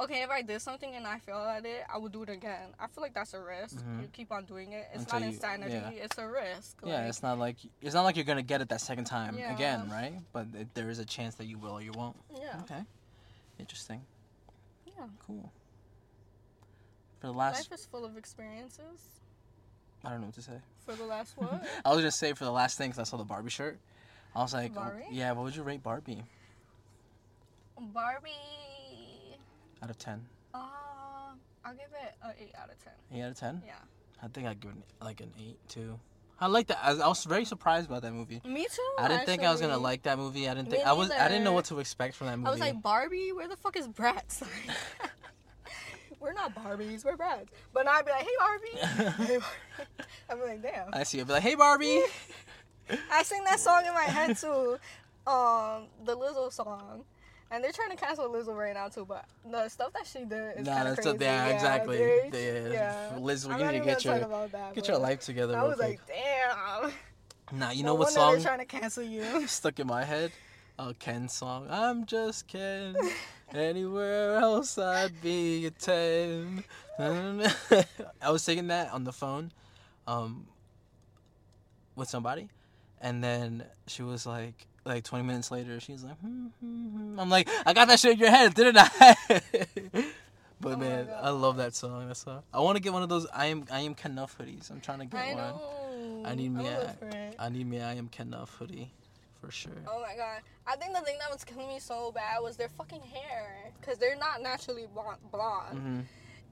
[0.00, 2.70] okay, if I did something and I failed at it, I would do it again.
[2.80, 3.76] I feel like that's a risk.
[3.76, 4.00] Mhm.
[4.02, 4.88] You keep on doing it.
[4.94, 5.90] It's Until not insanity, yeah.
[5.90, 6.78] it's a risk.
[6.82, 9.36] yeah, Like, it's not like it's not like you're gonna get it that second time
[9.36, 9.54] Yeah.
[9.54, 10.14] again, right?
[10.32, 12.16] But it, there is a chance that you will or you won't.
[12.34, 12.58] yeah.
[12.62, 12.82] Okay,
[13.58, 14.02] interesting,
[14.86, 15.06] Yeah.
[15.26, 15.52] cool.
[17.22, 19.20] For the last, Life is full of experiences.
[20.04, 20.58] I don't know what to say.
[20.84, 21.64] For the last what?
[21.84, 23.78] I was gonna say for the last thing because I saw the Barbie shirt.
[24.34, 26.24] I was like, oh, yeah, what would you rate Barbie
[27.78, 28.30] Barbie.
[29.80, 30.20] out of ten?
[30.52, 30.58] Uh,
[31.64, 32.92] I'll give it an eight out of ten.
[33.12, 33.62] Eight out of ten.
[33.64, 33.74] Yeah.
[34.20, 36.00] I think I'd give it like an eight too.
[36.40, 36.80] I like that.
[36.82, 38.42] I, was very surprised about that movie.
[38.44, 38.82] Me too.
[38.98, 40.48] I didn't think I was gonna like that movie.
[40.48, 41.12] I didn't think I was.
[41.12, 42.48] I didn't know what to expect from that movie.
[42.48, 43.30] I was like Barbie.
[43.30, 44.42] Where the fuck is Bratz?
[46.22, 47.04] we're not Barbies.
[47.04, 47.48] We're Bratz.
[47.74, 49.24] But now I'd be like, hey Barbie.
[49.24, 49.44] hey Barbie.
[50.30, 50.88] I'd be like, damn.
[50.94, 51.20] I see.
[51.20, 52.02] I'd be like, hey Barbie.
[53.10, 54.78] I sing that song in my head too.
[55.26, 57.04] Um, the Lizzo song.
[57.50, 60.58] And they're trying to cancel Lizzo right now too, but the stuff that she did
[60.60, 61.10] is Nah, kind of crazy.
[61.10, 61.96] a, yeah, exactly.
[62.30, 63.18] they- Yeah, yeah.
[63.18, 64.18] Liz, I'm you need to get your
[64.48, 65.56] that, get your life together.
[65.58, 66.00] I was quick.
[66.00, 66.92] like, damn.
[67.58, 69.46] Nah, you No know what wonder they're song trying to cancel you.
[69.46, 70.32] stuck in my head?
[70.78, 71.66] A Ken song.
[71.68, 72.96] I'm just Ken.
[73.54, 76.64] Anywhere else I'd be a ten.
[76.98, 79.50] I was singing that on the phone,
[80.06, 80.46] um,
[81.96, 82.48] with somebody,
[83.00, 87.20] and then she was like, like 20 minutes later, she was like, hmm, hmm, hmm.
[87.20, 89.16] I'm like, I got that shit in your head, didn't I?
[90.60, 92.08] but Oh man, I love that song.
[92.08, 92.42] That song.
[92.54, 93.26] I want to get one of those.
[93.34, 94.70] I am I am Kenough hoodies.
[94.70, 95.36] I'm trying to get I one.
[95.38, 96.22] know.
[96.24, 97.36] I need me I'm a- good for it.
[97.38, 97.80] I need me.
[97.80, 98.90] I am Kenough hoodie,
[99.44, 99.72] for sure.
[99.88, 100.40] Oh my god.
[100.66, 103.72] I think the thing that was killing me so bad was their fucking hair.
[103.80, 105.18] Because they're not naturally blonde.
[105.32, 105.78] blonde.
[105.78, 106.00] hmm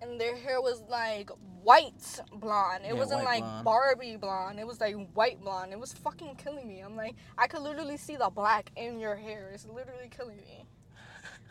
[0.02, 1.30] And their hair was like
[1.62, 2.84] white blonde.
[2.84, 3.64] It Yeah, wasn't like blonde.
[3.64, 4.58] Barbie blonde.
[4.58, 5.72] It was like white blonde.
[5.72, 6.80] It was fucking killing me.
[6.80, 9.50] I'm like, I could literally see the black in your hair.
[9.54, 10.64] It's literally killing me.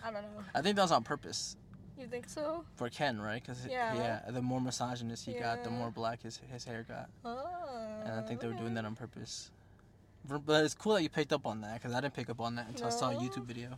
[0.03, 0.43] I don't know.
[0.53, 1.55] I think that was on purpose
[1.97, 2.63] You think so?
[2.75, 3.41] for Ken, right?
[3.41, 3.93] Because Yeah.
[3.95, 4.31] yeah.
[4.31, 8.03] the more misogynist he got, the more black his his hair got, Oh.
[8.05, 9.51] and I think they were doing that on purpose.
[10.27, 12.55] But it's cool that you picked up on that because I didn't pick up on
[12.55, 13.77] that until I saw a YouTube video.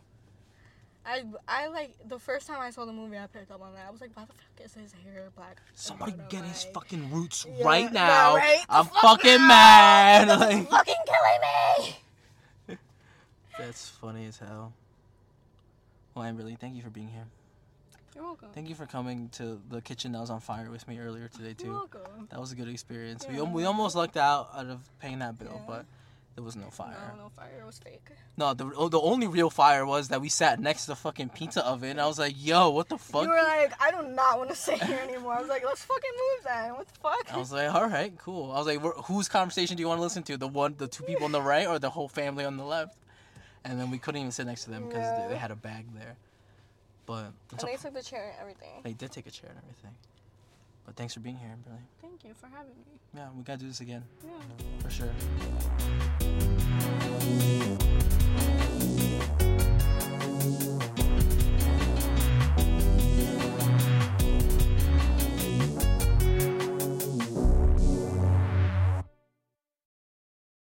[1.04, 3.86] I, I like the first time I saw the movie, I picked up on that.
[3.88, 5.60] I was like, why the fuck is his hair black?
[5.74, 8.36] Somebody get his like, fucking roots Yeah, right yeah, now.
[8.36, 8.64] right?
[8.68, 9.48] I'm fuck fucking now.
[9.48, 10.28] mad.
[10.38, 11.88] Like, fucking killing
[12.68, 12.76] me.
[13.58, 14.72] that's funny as hell.
[16.14, 17.24] Well, Amberly, thank you for being here.
[18.14, 18.48] You're welcome.
[18.54, 21.54] Thank you for coming to the kitchen that was on fire with me earlier today
[21.54, 21.64] too.
[21.66, 22.28] You're welcome.
[22.30, 23.26] That was a good experience.
[23.28, 25.60] We, we almost lucked out out of paying that bill, Yeah.
[25.66, 25.86] but
[26.34, 26.96] there was no fire.
[27.16, 27.58] No, no fire.
[27.60, 28.06] It was fake.
[28.38, 31.28] No, the oh, the only real fire was that we sat next to the fucking
[31.30, 31.98] pizza oven.
[31.98, 34.56] I was like, "Yo, what the fuck?" You were like, I do not want to
[34.56, 35.34] stay here anymore.
[35.34, 36.74] I was like, let's fucking move then.
[36.74, 37.34] What the fuck?
[37.34, 40.02] I was like, "All right, cool." I was like, "Whose conversation do you want to
[40.02, 40.36] listen to?
[40.38, 42.96] The one, the two people on the right, or the whole family on the left?"
[43.64, 45.22] And then we couldn't even sit next to them because Yeah.
[45.28, 46.16] they, they had a bag there.
[47.06, 48.80] But and they took the chair and everything.
[48.82, 49.94] they did take a chair and everything.
[50.86, 51.78] But thanks for being here, Billy.
[52.00, 52.98] Thank you for having me.
[53.14, 54.30] Yeah, we gotta do this again Yeah.
[54.82, 55.10] for sure.
[57.22, 57.71] Thank you.